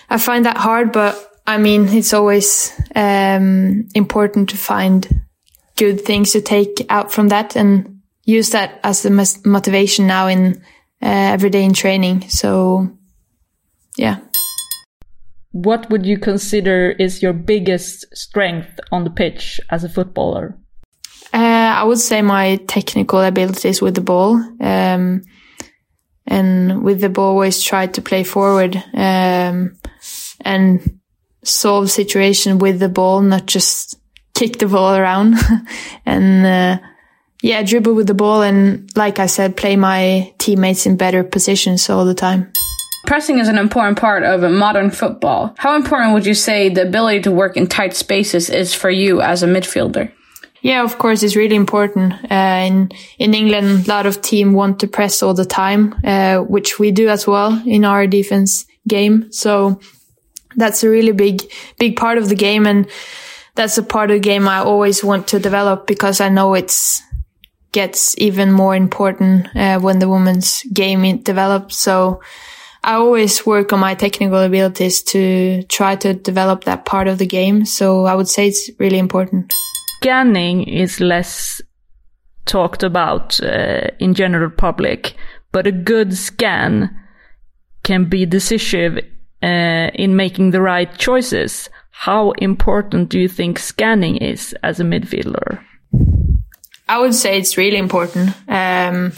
I 0.08 0.18
find 0.18 0.44
that 0.44 0.58
hard, 0.58 0.92
but 0.92 1.18
I 1.44 1.58
mean, 1.58 1.88
it's 1.88 2.12
always, 2.12 2.72
um, 2.94 3.88
important 3.96 4.50
to 4.50 4.56
find 4.56 5.08
good 5.84 6.00
things 6.00 6.32
to 6.32 6.40
take 6.40 6.86
out 6.88 7.12
from 7.12 7.28
that 7.28 7.56
and 7.56 8.00
use 8.24 8.50
that 8.50 8.80
as 8.82 9.02
the 9.02 9.10
motivation 9.44 10.06
now 10.06 10.26
in, 10.28 10.62
uh, 11.02 11.34
every 11.34 11.50
day 11.50 11.64
in 11.64 11.72
training. 11.72 12.28
So 12.28 12.88
yeah 13.96 14.18
what 15.52 15.90
would 15.90 16.06
you 16.06 16.18
consider 16.18 16.90
is 16.90 17.22
your 17.22 17.34
biggest 17.34 18.06
strength 18.16 18.80
on 18.90 19.04
the 19.04 19.10
pitch 19.10 19.60
as 19.70 19.84
a 19.84 19.88
footballer? 19.88 20.58
Uh, 21.32 21.72
I 21.76 21.84
would 21.84 21.98
say 21.98 22.22
my 22.22 22.56
technical 22.66 23.20
abilities 23.20 23.80
with 23.80 23.94
the 23.94 24.00
ball. 24.00 24.36
Um, 24.60 25.22
and 26.26 26.82
with 26.82 27.00
the 27.00 27.08
ball, 27.08 27.30
always 27.30 27.62
try 27.62 27.86
to 27.86 28.02
play 28.02 28.24
forward, 28.24 28.76
um, 28.94 29.76
and 30.40 31.00
solve 31.44 31.90
situation 31.90 32.58
with 32.58 32.78
the 32.78 32.88
ball, 32.88 33.20
not 33.20 33.46
just 33.46 33.96
kick 34.34 34.58
the 34.58 34.66
ball 34.66 34.94
around. 34.94 35.34
and, 36.06 36.46
uh, 36.46 36.86
yeah, 37.42 37.62
dribble 37.62 37.94
with 37.94 38.06
the 38.06 38.14
ball. 38.14 38.42
And 38.42 38.88
like 38.96 39.18
I 39.18 39.26
said, 39.26 39.56
play 39.56 39.76
my 39.76 40.32
teammates 40.38 40.86
in 40.86 40.96
better 40.96 41.24
positions 41.24 41.90
all 41.90 42.04
the 42.04 42.14
time. 42.14 42.52
Pressing 43.06 43.40
is 43.40 43.48
an 43.48 43.58
important 43.58 43.98
part 43.98 44.22
of 44.22 44.48
modern 44.50 44.90
football. 44.90 45.54
How 45.58 45.74
important 45.74 46.14
would 46.14 46.24
you 46.24 46.34
say 46.34 46.68
the 46.68 46.82
ability 46.82 47.22
to 47.22 47.32
work 47.32 47.56
in 47.56 47.66
tight 47.66 47.94
spaces 47.94 48.48
is 48.48 48.74
for 48.74 48.90
you 48.90 49.20
as 49.20 49.42
a 49.42 49.48
midfielder? 49.48 50.12
Yeah, 50.62 50.84
of 50.84 50.98
course, 50.98 51.24
it's 51.24 51.34
really 51.34 51.56
important. 51.56 52.14
Uh, 52.30 52.64
in 52.68 52.92
in 53.18 53.34
England, 53.34 53.88
a 53.88 53.90
lot 53.90 54.06
of 54.06 54.22
team 54.22 54.52
want 54.52 54.78
to 54.80 54.86
press 54.86 55.20
all 55.20 55.34
the 55.34 55.44
time, 55.44 55.94
uh, 56.04 56.38
which 56.38 56.78
we 56.78 56.92
do 56.92 57.08
as 57.08 57.26
well 57.26 57.60
in 57.66 57.84
our 57.84 58.06
defense 58.06 58.66
game. 58.86 59.32
So 59.32 59.80
that's 60.54 60.84
a 60.84 60.88
really 60.88 61.10
big 61.10 61.42
big 61.78 61.96
part 61.96 62.16
of 62.16 62.28
the 62.28 62.36
game, 62.36 62.66
and 62.66 62.86
that's 63.54 63.78
a 63.78 63.82
part 63.82 64.10
of 64.10 64.16
the 64.16 64.20
game 64.20 64.48
I 64.48 64.58
always 64.58 65.04
want 65.04 65.28
to 65.28 65.38
develop 65.38 65.86
because 65.86 66.20
I 66.20 66.28
know 66.28 66.54
it's 66.54 67.02
gets 67.72 68.14
even 68.18 68.52
more 68.52 68.76
important 68.76 69.48
uh, 69.56 69.78
when 69.80 69.98
the 69.98 70.08
women's 70.08 70.62
game 70.74 71.22
develops. 71.22 71.76
So 71.76 72.20
I 72.84 72.94
always 72.94 73.46
work 73.46 73.72
on 73.72 73.80
my 73.80 73.94
technical 73.94 74.38
abilities 74.38 75.02
to 75.04 75.62
try 75.64 75.96
to 75.96 76.14
develop 76.14 76.64
that 76.64 76.84
part 76.84 77.08
of 77.08 77.18
the 77.18 77.26
game. 77.26 77.64
So 77.64 78.04
I 78.04 78.14
would 78.14 78.28
say 78.28 78.48
it's 78.48 78.70
really 78.78 78.98
important. 78.98 79.52
Scanning 79.96 80.64
is 80.64 81.00
less 81.00 81.60
talked 82.44 82.82
about 82.82 83.40
uh, 83.42 83.88
in 83.98 84.14
general 84.14 84.50
public, 84.50 85.14
but 85.52 85.66
a 85.66 85.72
good 85.72 86.14
scan 86.14 86.94
can 87.84 88.04
be 88.04 88.26
decisive 88.26 88.98
uh, 89.42 89.90
in 89.94 90.16
making 90.16 90.50
the 90.50 90.60
right 90.60 90.98
choices. 90.98 91.70
How 91.92 92.32
important 92.32 93.10
do 93.10 93.20
you 93.20 93.28
think 93.28 93.58
scanning 93.58 94.16
is 94.16 94.56
as 94.62 94.80
a 94.80 94.84
midfielder? 94.84 95.62
I 96.88 96.98
would 96.98 97.14
say 97.14 97.38
it's 97.38 97.56
really 97.56 97.76
important. 97.76 98.34
Um, 98.48 99.12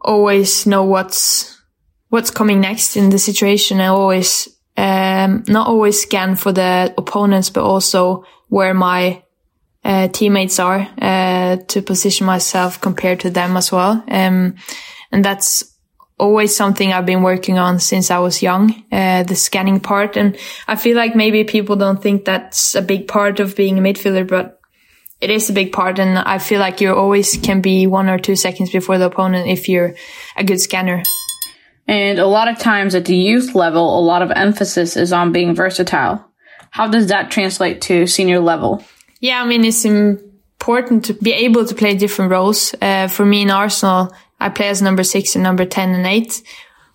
always 0.00 0.66
know 0.66 0.84
what's 0.84 1.60
what's 2.08 2.30
coming 2.30 2.60
next 2.60 2.96
in 2.96 3.10
the 3.10 3.18
situation. 3.18 3.80
I 3.80 3.86
always, 3.86 4.48
um, 4.76 5.44
not 5.48 5.66
always 5.66 6.00
scan 6.00 6.36
for 6.36 6.52
the 6.52 6.94
opponents, 6.96 7.50
but 7.50 7.64
also 7.64 8.24
where 8.48 8.74
my 8.74 9.22
uh, 9.84 10.08
teammates 10.08 10.58
are 10.58 10.88
uh, 11.00 11.56
to 11.68 11.82
position 11.82 12.26
myself 12.26 12.80
compared 12.80 13.20
to 13.20 13.30
them 13.30 13.56
as 13.56 13.72
well. 13.72 14.04
Um, 14.08 14.54
and 15.10 15.24
that's 15.24 15.71
always 16.22 16.54
something 16.54 16.92
I've 16.92 17.04
been 17.04 17.24
working 17.24 17.58
on 17.58 17.80
since 17.80 18.08
I 18.08 18.20
was 18.20 18.42
young, 18.42 18.84
uh, 18.92 19.24
the 19.24 19.34
scanning 19.34 19.80
part. 19.80 20.16
And 20.16 20.38
I 20.68 20.76
feel 20.76 20.96
like 20.96 21.16
maybe 21.16 21.42
people 21.42 21.74
don't 21.74 22.00
think 22.00 22.24
that's 22.24 22.76
a 22.76 22.80
big 22.80 23.08
part 23.08 23.40
of 23.40 23.56
being 23.56 23.76
a 23.76 23.82
midfielder, 23.82 24.28
but 24.28 24.60
it 25.20 25.30
is 25.30 25.50
a 25.50 25.52
big 25.52 25.72
part. 25.72 25.98
And 25.98 26.16
I 26.16 26.38
feel 26.38 26.60
like 26.60 26.80
you 26.80 26.94
always 26.94 27.36
can 27.36 27.60
be 27.60 27.88
one 27.88 28.08
or 28.08 28.20
two 28.20 28.36
seconds 28.36 28.70
before 28.70 28.98
the 28.98 29.06
opponent 29.06 29.48
if 29.48 29.68
you're 29.68 29.96
a 30.36 30.44
good 30.44 30.60
scanner. 30.60 31.02
And 31.88 32.20
a 32.20 32.28
lot 32.28 32.46
of 32.46 32.56
times 32.58 32.94
at 32.94 33.06
the 33.06 33.16
youth 33.16 33.56
level, 33.56 33.98
a 33.98 34.06
lot 34.06 34.22
of 34.22 34.30
emphasis 34.30 34.96
is 34.96 35.12
on 35.12 35.32
being 35.32 35.56
versatile. 35.56 36.24
How 36.70 36.86
does 36.86 37.08
that 37.08 37.32
translate 37.32 37.80
to 37.82 38.06
senior 38.06 38.38
level? 38.38 38.84
Yeah, 39.18 39.42
I 39.42 39.46
mean, 39.46 39.64
it's 39.64 39.84
important 39.84 41.06
to 41.06 41.14
be 41.14 41.32
able 41.32 41.66
to 41.66 41.74
play 41.74 41.96
different 41.96 42.30
roles. 42.30 42.74
Uh, 42.80 43.08
for 43.08 43.26
me 43.26 43.42
in 43.42 43.50
Arsenal, 43.50 44.12
I 44.42 44.48
play 44.48 44.68
as 44.68 44.82
number 44.82 45.04
six 45.04 45.34
and 45.34 45.42
number 45.42 45.64
10 45.64 45.94
and 45.94 46.06
eight, 46.06 46.42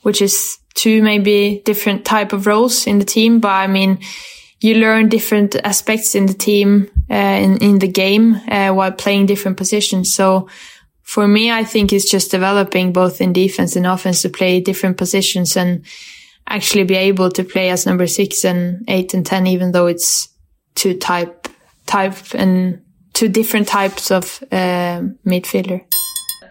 which 0.01 0.21
is 0.21 0.57
two 0.75 1.01
maybe 1.01 1.61
different 1.65 2.05
type 2.05 2.33
of 2.33 2.45
roles 2.45 2.87
in 2.87 2.99
the 2.99 3.05
team. 3.05 3.39
But 3.39 3.49
I 3.49 3.67
mean, 3.67 3.99
you 4.59 4.75
learn 4.75 5.09
different 5.09 5.55
aspects 5.63 6.15
in 6.15 6.25
the 6.25 6.33
team, 6.33 6.89
uh, 7.09 7.13
in, 7.13 7.57
in 7.57 7.79
the 7.79 7.87
game, 7.87 8.35
uh, 8.47 8.69
while 8.69 8.91
playing 8.91 9.25
different 9.25 9.57
positions. 9.57 10.13
So 10.13 10.47
for 11.01 11.27
me, 11.27 11.51
I 11.51 11.63
think 11.63 11.93
it's 11.93 12.09
just 12.09 12.31
developing 12.31 12.91
both 12.91 13.21
in 13.21 13.33
defense 13.33 13.75
and 13.75 13.87
offense 13.87 14.21
to 14.23 14.29
play 14.29 14.59
different 14.59 14.97
positions 14.97 15.55
and 15.55 15.85
actually 16.47 16.83
be 16.83 16.95
able 16.95 17.29
to 17.31 17.43
play 17.43 17.69
as 17.69 17.85
number 17.85 18.07
six 18.07 18.43
and 18.43 18.83
eight 18.87 19.13
and 19.13 19.25
10, 19.25 19.47
even 19.47 19.71
though 19.71 19.87
it's 19.87 20.29
two 20.75 20.95
type, 20.95 21.47
type 21.85 22.15
and 22.33 22.81
two 23.13 23.29
different 23.29 23.67
types 23.67 24.11
of 24.11 24.43
uh, 24.51 25.01
midfielder. 25.25 25.81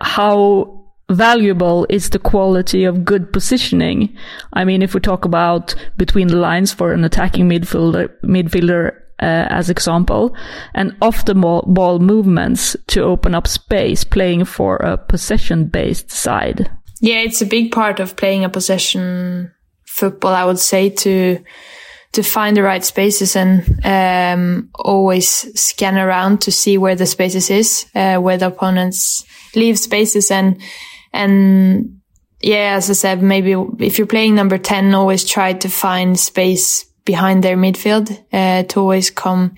How 0.01 0.86
valuable 1.11 1.87
is 1.89 2.11
the 2.11 2.19
quality 2.19 2.85
of 2.85 3.05
good 3.05 3.33
positioning? 3.33 4.17
I 4.53 4.65
mean, 4.65 4.83
if 4.83 4.95
we 4.95 5.01
talk 5.01 5.25
about 5.25 5.75
between 5.97 6.29
the 6.29 6.37
lines 6.37 6.73
for 6.73 6.93
an 6.93 7.05
attacking 7.05 7.49
midfielder, 7.49 8.11
midfielder 8.23 8.97
uh, 9.21 9.47
as 9.49 9.71
example, 9.71 10.37
and 10.75 10.97
off 11.01 11.25
the 11.25 11.35
ball 11.35 11.99
movements 11.99 12.77
to 12.89 13.03
open 13.03 13.35
up 13.35 13.47
space, 13.47 14.05
playing 14.05 14.45
for 14.45 14.77
a 14.77 14.99
possession 14.99 15.67
based 15.67 16.11
side. 16.11 16.71
Yeah, 17.01 17.19
it's 17.19 17.43
a 17.43 17.47
big 17.47 17.73
part 17.73 18.01
of 18.01 18.17
playing 18.17 18.45
a 18.45 18.51
possession 18.51 19.53
football, 19.87 20.35
I 20.35 20.45
would 20.45 20.59
say, 20.59 20.91
to 20.91 21.39
to 22.13 22.23
find 22.23 22.57
the 22.57 22.63
right 22.63 22.85
spaces 22.85 23.37
and 23.37 23.85
um, 23.85 24.71
always 24.75 25.29
scan 25.61 25.99
around 25.99 26.41
to 26.41 26.51
see 26.51 26.79
where 26.79 26.95
the 26.95 27.05
spaces 27.05 27.51
is, 27.51 27.87
uh, 27.95 28.17
where 28.17 28.39
the 28.39 28.47
opponents 28.47 29.27
leave 29.55 29.79
spaces 29.79 30.31
and 30.31 30.63
and 31.17 32.01
yeah, 32.41 32.75
as 32.77 32.91
I 32.91 32.93
said, 32.93 33.23
maybe 33.23 33.53
if 33.79 33.99
you're 33.99 34.07
playing 34.07 34.35
number 34.35 34.59
10, 34.59 34.95
always 34.95 35.25
try 35.25 35.55
to 35.55 35.69
find 35.69 36.19
space 36.19 36.85
behind 37.05 37.43
their 37.43 37.57
midfield 37.57 38.11
uh, 38.33 38.65
to 38.65 38.81
always 38.81 39.11
come 39.11 39.55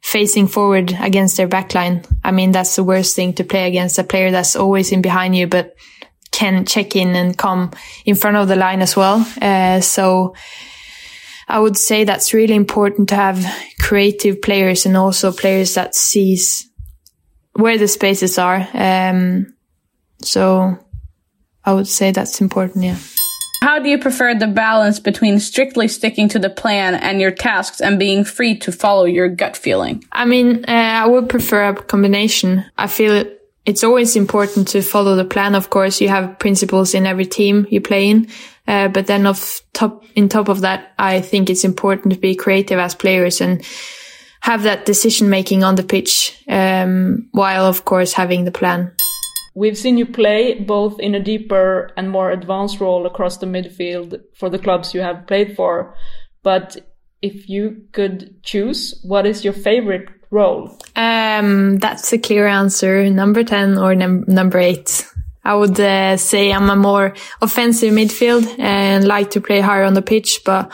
facing 0.00 0.46
forward 0.46 0.96
against 1.00 1.36
their 1.36 1.48
backline. 1.48 2.06
I 2.24 2.30
mean, 2.30 2.52
that's 2.52 2.76
the 2.76 2.84
worst 2.84 3.14
thing 3.14 3.34
to 3.34 3.44
play 3.44 3.68
against 3.68 3.98
a 3.98 4.04
player 4.04 4.30
that's 4.30 4.56
always 4.56 4.90
in 4.90 5.02
behind 5.02 5.36
you, 5.36 5.46
but 5.46 5.76
can 6.30 6.64
check 6.64 6.96
in 6.96 7.14
and 7.14 7.36
come 7.36 7.72
in 8.04 8.14
front 8.14 8.36
of 8.36 8.48
the 8.48 8.56
line 8.56 8.80
as 8.80 8.96
well. 8.96 9.26
Uh, 9.42 9.80
so 9.80 10.34
I 11.48 11.58
would 11.58 11.76
say 11.76 12.04
that's 12.04 12.32
really 12.32 12.54
important 12.54 13.08
to 13.10 13.16
have 13.16 13.44
creative 13.80 14.40
players 14.40 14.86
and 14.86 14.96
also 14.96 15.32
players 15.32 15.74
that 15.74 15.94
sees 15.94 16.70
where 17.52 17.76
the 17.76 17.88
spaces 17.88 18.38
are. 18.38 18.66
Um, 18.72 19.54
so 20.22 20.78
I 21.64 21.72
would 21.72 21.88
say 21.88 22.12
that's 22.12 22.40
important. 22.40 22.84
Yeah. 22.84 22.98
How 23.60 23.80
do 23.80 23.88
you 23.88 23.98
prefer 23.98 24.34
the 24.34 24.46
balance 24.46 25.00
between 25.00 25.40
strictly 25.40 25.88
sticking 25.88 26.28
to 26.28 26.38
the 26.38 26.50
plan 26.50 26.94
and 26.94 27.20
your 27.20 27.32
tasks 27.32 27.80
and 27.80 27.98
being 27.98 28.24
free 28.24 28.56
to 28.58 28.70
follow 28.70 29.04
your 29.04 29.28
gut 29.28 29.56
feeling? 29.56 30.04
I 30.12 30.26
mean, 30.26 30.64
uh, 30.68 30.72
I 30.72 31.06
would 31.06 31.28
prefer 31.28 31.70
a 31.70 31.74
combination. 31.74 32.64
I 32.78 32.86
feel 32.86 33.14
it, 33.14 33.40
it's 33.66 33.82
always 33.82 34.14
important 34.14 34.68
to 34.68 34.80
follow 34.80 35.16
the 35.16 35.24
plan. 35.24 35.56
Of 35.56 35.70
course, 35.70 36.00
you 36.00 36.08
have 36.08 36.38
principles 36.38 36.94
in 36.94 37.04
every 37.04 37.26
team 37.26 37.66
you 37.68 37.80
play 37.80 38.08
in. 38.10 38.28
Uh, 38.68 38.88
but 38.88 39.06
then 39.06 39.26
of 39.26 39.60
top, 39.72 40.04
in 40.14 40.28
top 40.28 40.48
of 40.48 40.60
that, 40.60 40.92
I 40.98 41.20
think 41.20 41.50
it's 41.50 41.64
important 41.64 42.14
to 42.14 42.20
be 42.20 42.36
creative 42.36 42.78
as 42.78 42.94
players 42.94 43.40
and 43.40 43.64
have 44.40 44.62
that 44.62 44.86
decision 44.86 45.30
making 45.30 45.64
on 45.64 45.74
the 45.74 45.82
pitch, 45.82 46.44
um, 46.48 47.28
while 47.32 47.66
of 47.66 47.84
course 47.84 48.12
having 48.12 48.44
the 48.44 48.52
plan. 48.52 48.92
We've 49.58 49.76
seen 49.76 49.98
you 49.98 50.06
play 50.06 50.54
both 50.54 51.00
in 51.00 51.16
a 51.16 51.20
deeper 51.20 51.90
and 51.96 52.12
more 52.12 52.30
advanced 52.30 52.78
role 52.78 53.06
across 53.06 53.38
the 53.38 53.46
midfield 53.46 54.20
for 54.36 54.48
the 54.48 54.58
clubs 54.58 54.94
you 54.94 55.00
have 55.00 55.26
played 55.26 55.56
for. 55.56 55.96
But 56.44 56.76
if 57.22 57.48
you 57.48 57.82
could 57.90 58.40
choose, 58.44 59.00
what 59.02 59.26
is 59.26 59.42
your 59.42 59.52
favorite 59.52 60.10
role? 60.30 60.78
Um, 60.94 61.78
that's 61.78 62.12
a 62.12 62.18
clear 62.18 62.46
answer. 62.46 63.10
Number 63.10 63.42
10 63.42 63.78
or 63.78 63.96
num- 63.96 64.24
number 64.28 64.60
8. 64.60 65.04
I 65.42 65.56
would 65.56 65.80
uh, 65.80 66.16
say 66.18 66.52
I'm 66.52 66.70
a 66.70 66.76
more 66.76 67.14
offensive 67.42 67.92
midfield 67.92 68.60
and 68.60 69.08
like 69.08 69.32
to 69.32 69.40
play 69.40 69.58
higher 69.58 69.82
on 69.82 69.94
the 69.94 70.02
pitch, 70.02 70.42
but 70.44 70.70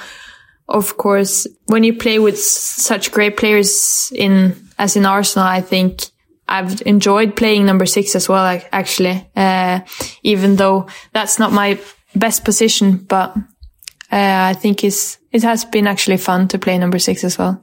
of 0.69 0.99
course, 0.99 1.47
when 1.69 1.85
you 1.85 1.97
play 1.97 2.19
with 2.19 2.39
such 2.39 3.13
great 3.13 3.39
players 3.39 4.13
in, 4.15 4.55
as 4.79 4.95
in 4.95 5.07
Arsenal, 5.07 5.49
I 5.49 5.63
think 5.63 6.11
I've 6.49 6.83
enjoyed 6.87 7.37
playing 7.37 7.67
number 7.67 7.87
six 7.87 8.15
as 8.15 8.29
well, 8.29 8.61
actually, 8.73 9.29
uh, 9.35 9.81
even 10.23 10.57
though 10.57 10.89
that's 11.13 11.39
not 11.39 11.53
my 11.53 11.79
best 12.15 12.45
position, 12.45 12.99
but, 12.99 13.37
uh, 14.13 14.51
I 14.51 14.55
think 14.55 14.85
it's, 14.85 15.19
it 15.33 15.43
has 15.43 15.65
been 15.65 15.87
actually 15.87 16.19
fun 16.19 16.49
to 16.49 16.59
play 16.59 16.77
number 16.79 16.99
six 16.99 17.25
as 17.25 17.39
well. 17.39 17.63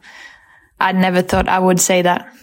I 0.80 0.94
never 0.94 1.22
thought 1.22 1.48
I 1.48 1.60
would 1.60 1.80
say 1.80 2.02
that. 2.02 2.34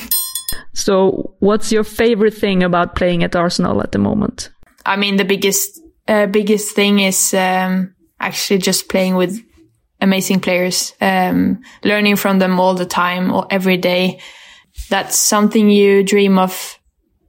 so 0.74 1.34
what's 1.38 1.70
your 1.70 1.84
favorite 1.84 2.34
thing 2.34 2.62
about 2.64 2.96
playing 2.96 3.22
at 3.22 3.36
Arsenal 3.36 3.80
at 3.80 3.92
the 3.92 3.98
moment? 3.98 4.50
I 4.84 4.96
mean, 4.96 5.16
the 5.16 5.24
biggest, 5.24 5.80
uh, 6.08 6.26
biggest 6.26 6.74
thing 6.74 6.98
is, 6.98 7.32
um, 7.34 7.94
actually 8.20 8.58
just 8.58 8.88
playing 8.88 9.14
with 9.14 9.40
amazing 10.00 10.40
players, 10.40 10.92
um, 11.00 11.60
learning 11.84 12.16
from 12.16 12.38
them 12.38 12.58
all 12.60 12.74
the 12.74 12.86
time 12.86 13.32
or 13.32 13.46
every 13.50 13.76
day. 13.76 14.20
That's 14.90 15.18
something 15.18 15.70
you 15.70 16.02
dream 16.02 16.38
of 16.38 16.78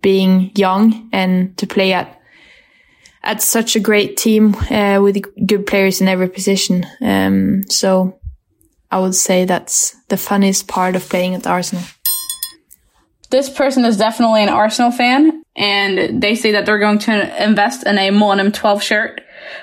being 0.02 0.52
young 0.56 1.10
and 1.12 1.58
to 1.58 1.68
play 1.68 1.94
at 1.94 2.16
at 3.22 3.42
such 3.42 3.76
a 3.76 3.80
great 3.80 4.16
team 4.16 4.56
uh, 4.72 5.00
with 5.02 5.22
good 5.46 5.68
players 5.68 6.00
in 6.00 6.08
every 6.08 6.30
position. 6.30 6.86
Um, 7.02 7.64
so 7.70 8.20
I 8.92 9.00
would 9.00 9.16
say 9.16 9.46
that's 9.46 9.96
the 10.08 10.18
funniest 10.18 10.68
part 10.68 10.96
of 10.96 11.08
playing 11.10 11.36
at 11.36 11.46
Arsenal. 11.46 11.84
This 13.30 13.50
person 13.50 13.86
is 13.86 13.98
definitely 13.98 14.42
an 14.42 14.50
Arsenal 14.50 14.92
fan, 14.92 15.44
and 15.56 16.22
they 16.22 16.34
say 16.34 16.54
that 16.54 16.66
they're 16.66 16.80
going 16.80 17.00
to 17.00 17.44
invest 17.44 17.86
in 17.86 17.98
a 17.98 18.10
Maanum 18.10 18.54
12 18.54 18.82
shirt 18.82 19.22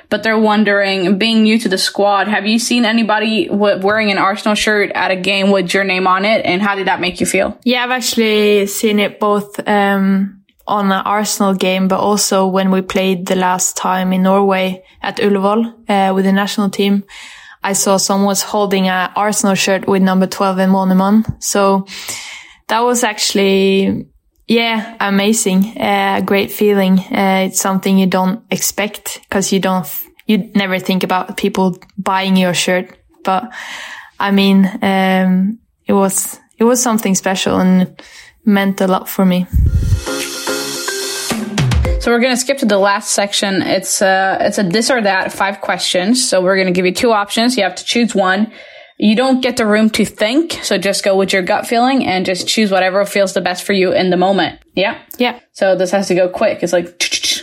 but 0.09 0.23
they're 0.23 0.39
wondering, 0.39 1.19
being 1.19 1.43
new 1.43 1.59
to 1.59 1.69
the 1.69 1.79
squad, 1.79 2.29
have 2.29 2.47
you 2.47 2.59
seen 2.59 2.85
anybody 2.85 3.49
w- 3.49 3.79
wearing 3.79 4.11
an 4.11 4.19
Arsenal 4.19 4.55
shirt 4.55 4.91
at 4.95 5.11
a 5.11 5.17
game 5.17 5.51
with 5.51 5.75
your 5.75 5.85
name 5.85 6.07
on 6.07 6.25
it? 6.25 6.45
And 6.45 6.63
how 6.63 6.75
did 6.75 6.87
that 6.87 7.01
make 7.01 7.21
you 7.21 7.27
feel? 7.27 7.59
Yeah, 7.65 7.85
I've 7.85 7.91
actually 7.91 8.67
seen 8.67 8.99
it 8.99 9.19
both, 9.21 9.61
um, 9.69 10.43
on 10.67 10.87
an 10.87 11.03
Arsenal 11.05 11.55
game, 11.55 11.89
but 11.89 12.01
also 12.01 12.47
when 12.47 12.71
we 12.71 12.83
played 12.83 13.27
the 13.27 13.37
last 13.37 13.77
time 13.77 14.13
in 14.13 14.23
Norway 14.23 14.83
at 15.03 15.19
Ullevål, 15.19 15.75
uh, 15.89 16.13
with 16.15 16.25
the 16.25 16.33
national 16.33 16.71
team. 16.71 17.05
I 17.63 17.73
saw 17.73 17.97
someone 17.97 18.27
was 18.27 18.43
holding 18.43 18.89
an 18.89 19.11
Arsenal 19.17 19.55
shirt 19.55 19.89
with 19.89 20.03
number 20.03 20.27
12 20.27 20.59
and 20.59 20.73
Maanum. 20.73 21.43
So 21.43 21.87
that 22.69 22.81
was 22.81 23.03
actually 23.05 24.07
yeah, 24.47 24.97
amazing. 25.01 25.77
Uh, 25.77 26.21
great 26.25 26.53
feeling. 26.53 26.99
Uh, 26.99 27.47
it's 27.47 27.61
something 27.61 27.99
you 27.99 28.07
don't 28.07 28.45
expect 28.51 29.21
because 29.23 29.53
you 29.53 29.59
don't, 29.59 29.87
you 30.27 30.51
never 30.55 30.79
think 30.79 31.03
about 31.03 31.37
people 31.37 31.79
buying 31.99 32.37
your 32.37 32.55
shirt. 32.55 32.97
But 33.25 33.53
I 34.21 34.31
mean, 34.31 34.67
um, 34.83 35.59
it 35.87 35.93
was, 35.93 36.39
it 36.59 36.65
was 36.65 36.81
something 36.83 37.15
special 37.15 37.59
and 37.59 38.01
meant 38.45 38.81
a 38.81 38.87
lot 38.87 39.09
for 39.09 39.25
me. 39.25 39.47
So 42.01 42.13
we're 42.13 42.21
going 42.21 42.35
to 42.35 42.41
skip 42.41 42.59
to 42.59 42.67
the 42.67 42.79
last 42.79 43.11
section. 43.11 43.63
It's 43.63 44.01
a, 44.01 44.07
uh, 44.07 44.39
it's 44.43 44.59
a 44.59 44.63
this 44.63 44.93
or 44.93 45.03
that 45.03 45.33
five 45.33 45.61
questions. 45.61 46.29
So 46.29 46.41
we're 46.41 46.55
going 46.55 46.69
to 46.69 46.73
give 46.73 46.87
you 46.87 46.95
two 46.95 47.11
options. 47.11 47.57
You 47.57 47.65
have 47.65 47.75
to 47.75 47.85
choose 47.85 48.15
one 48.15 48.53
you 48.99 49.15
don't 49.15 49.41
get 49.41 49.57
the 49.57 49.67
room 49.67 49.91
to 49.91 50.05
think. 50.05 50.53
So 50.63 50.79
just 50.79 51.05
go 51.05 51.17
with 51.17 51.33
your 51.33 51.43
gut 51.43 51.67
feeling 51.67 52.05
and 52.07 52.25
just 52.25 52.49
choose 52.49 52.71
whatever 52.71 53.05
feels 53.05 53.35
the 53.35 53.41
best 53.41 53.65
for 53.65 53.73
you 53.73 53.93
in 53.93 54.11
the 54.11 54.17
moment. 54.17 54.61
Yeah. 54.75 54.99
Yeah. 55.19 55.39
So 55.53 55.77
this 55.77 55.91
has 55.91 56.09
to 56.09 56.15
go 56.15 56.29
quick. 56.29 56.63
It's 56.63 56.73
like 56.73 57.03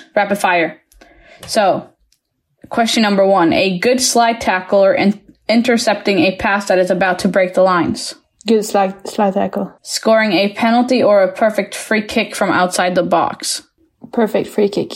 rapid 0.15 0.37
fire. 0.37 0.81
So 1.45 1.89
question 2.69 3.03
number 3.03 3.25
one, 3.25 3.53
a 3.53 3.77
good 3.79 4.01
slide 4.01 4.41
tackle 4.41 4.83
or 4.83 4.93
in- 4.93 5.21
intercepting 5.47 6.19
a 6.19 6.35
pass 6.37 6.67
that 6.67 6.79
is 6.79 6.89
about 6.89 7.19
to 7.19 7.27
break 7.27 7.53
the 7.53 7.63
lines. 7.63 8.15
Good 8.47 8.65
slide, 8.65 9.07
slide 9.07 9.35
tackle. 9.35 9.73
Scoring 9.83 10.33
a 10.33 10.53
penalty 10.53 11.01
or 11.01 11.23
a 11.23 11.31
perfect 11.31 11.75
free 11.75 12.01
kick 12.01 12.35
from 12.35 12.49
outside 12.49 12.95
the 12.95 13.03
box. 13.03 13.63
Perfect 14.11 14.49
free 14.49 14.67
kick 14.67 14.91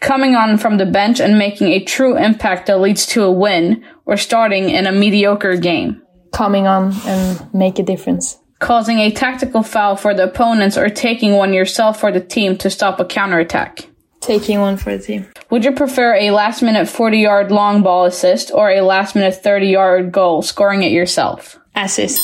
coming 0.00 0.34
on 0.34 0.58
from 0.58 0.78
the 0.78 0.86
bench 0.86 1.20
and 1.20 1.38
making 1.38 1.68
a 1.68 1.84
true 1.84 2.16
impact 2.16 2.66
that 2.66 2.80
leads 2.80 3.06
to 3.06 3.22
a 3.22 3.30
win, 3.30 3.84
or 4.06 4.16
starting 4.16 4.70
in 4.70 4.86
a 4.86 4.92
mediocre 4.92 5.56
game. 5.56 6.02
Coming 6.32 6.66
on 6.66 6.94
and 7.06 7.54
make 7.54 7.78
a 7.78 7.82
difference. 7.82 8.38
Causing 8.58 8.98
a 8.98 9.10
tactical 9.10 9.62
foul 9.62 9.96
for 9.96 10.14
the 10.14 10.24
opponents 10.24 10.76
or 10.76 10.88
taking 10.88 11.32
one 11.32 11.54
yourself 11.54 11.98
for 12.00 12.12
the 12.12 12.20
team 12.20 12.56
to 12.58 12.70
stop 12.70 13.00
a 13.00 13.04
counterattack. 13.04 13.88
Taking 14.20 14.60
one 14.60 14.76
for 14.76 14.96
the 14.96 15.02
team. 15.02 15.26
Would 15.50 15.64
you 15.64 15.72
prefer 15.72 16.14
a 16.14 16.30
last 16.30 16.60
minute 16.62 16.86
40 16.88 17.18
yard 17.18 17.50
long 17.50 17.82
ball 17.82 18.04
assist 18.04 18.50
or 18.52 18.70
a 18.70 18.82
last 18.82 19.14
minute 19.14 19.42
30 19.42 19.66
yard 19.66 20.12
goal, 20.12 20.42
scoring 20.42 20.82
it 20.82 20.92
yourself? 20.92 21.58
Assist. 21.74 22.20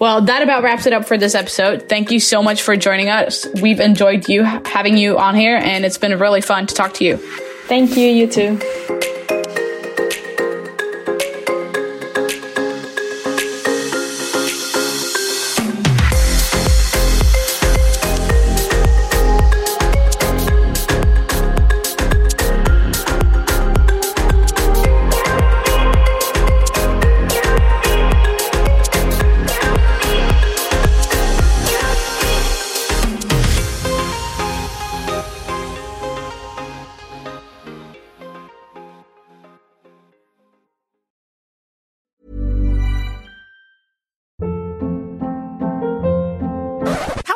Well, 0.00 0.22
that 0.22 0.42
about 0.42 0.62
wraps 0.62 0.86
it 0.86 0.94
up 0.94 1.04
for 1.04 1.18
this 1.18 1.34
episode. 1.34 1.88
Thank 1.88 2.10
you 2.10 2.20
so 2.20 2.42
much 2.42 2.62
for 2.62 2.74
joining 2.74 3.10
us. 3.10 3.46
We've 3.60 3.80
enjoyed 3.80 4.30
you 4.30 4.42
having 4.42 4.96
you 4.96 5.18
on 5.18 5.34
here 5.34 5.56
and 5.56 5.84
it's 5.84 5.98
been 5.98 6.18
really 6.18 6.40
fun 6.40 6.66
to 6.66 6.74
talk 6.74 6.94
to 6.94 7.04
you. 7.04 7.18
Thank 7.68 7.96
you, 7.96 8.06
you 8.08 8.26
too. 8.26 9.06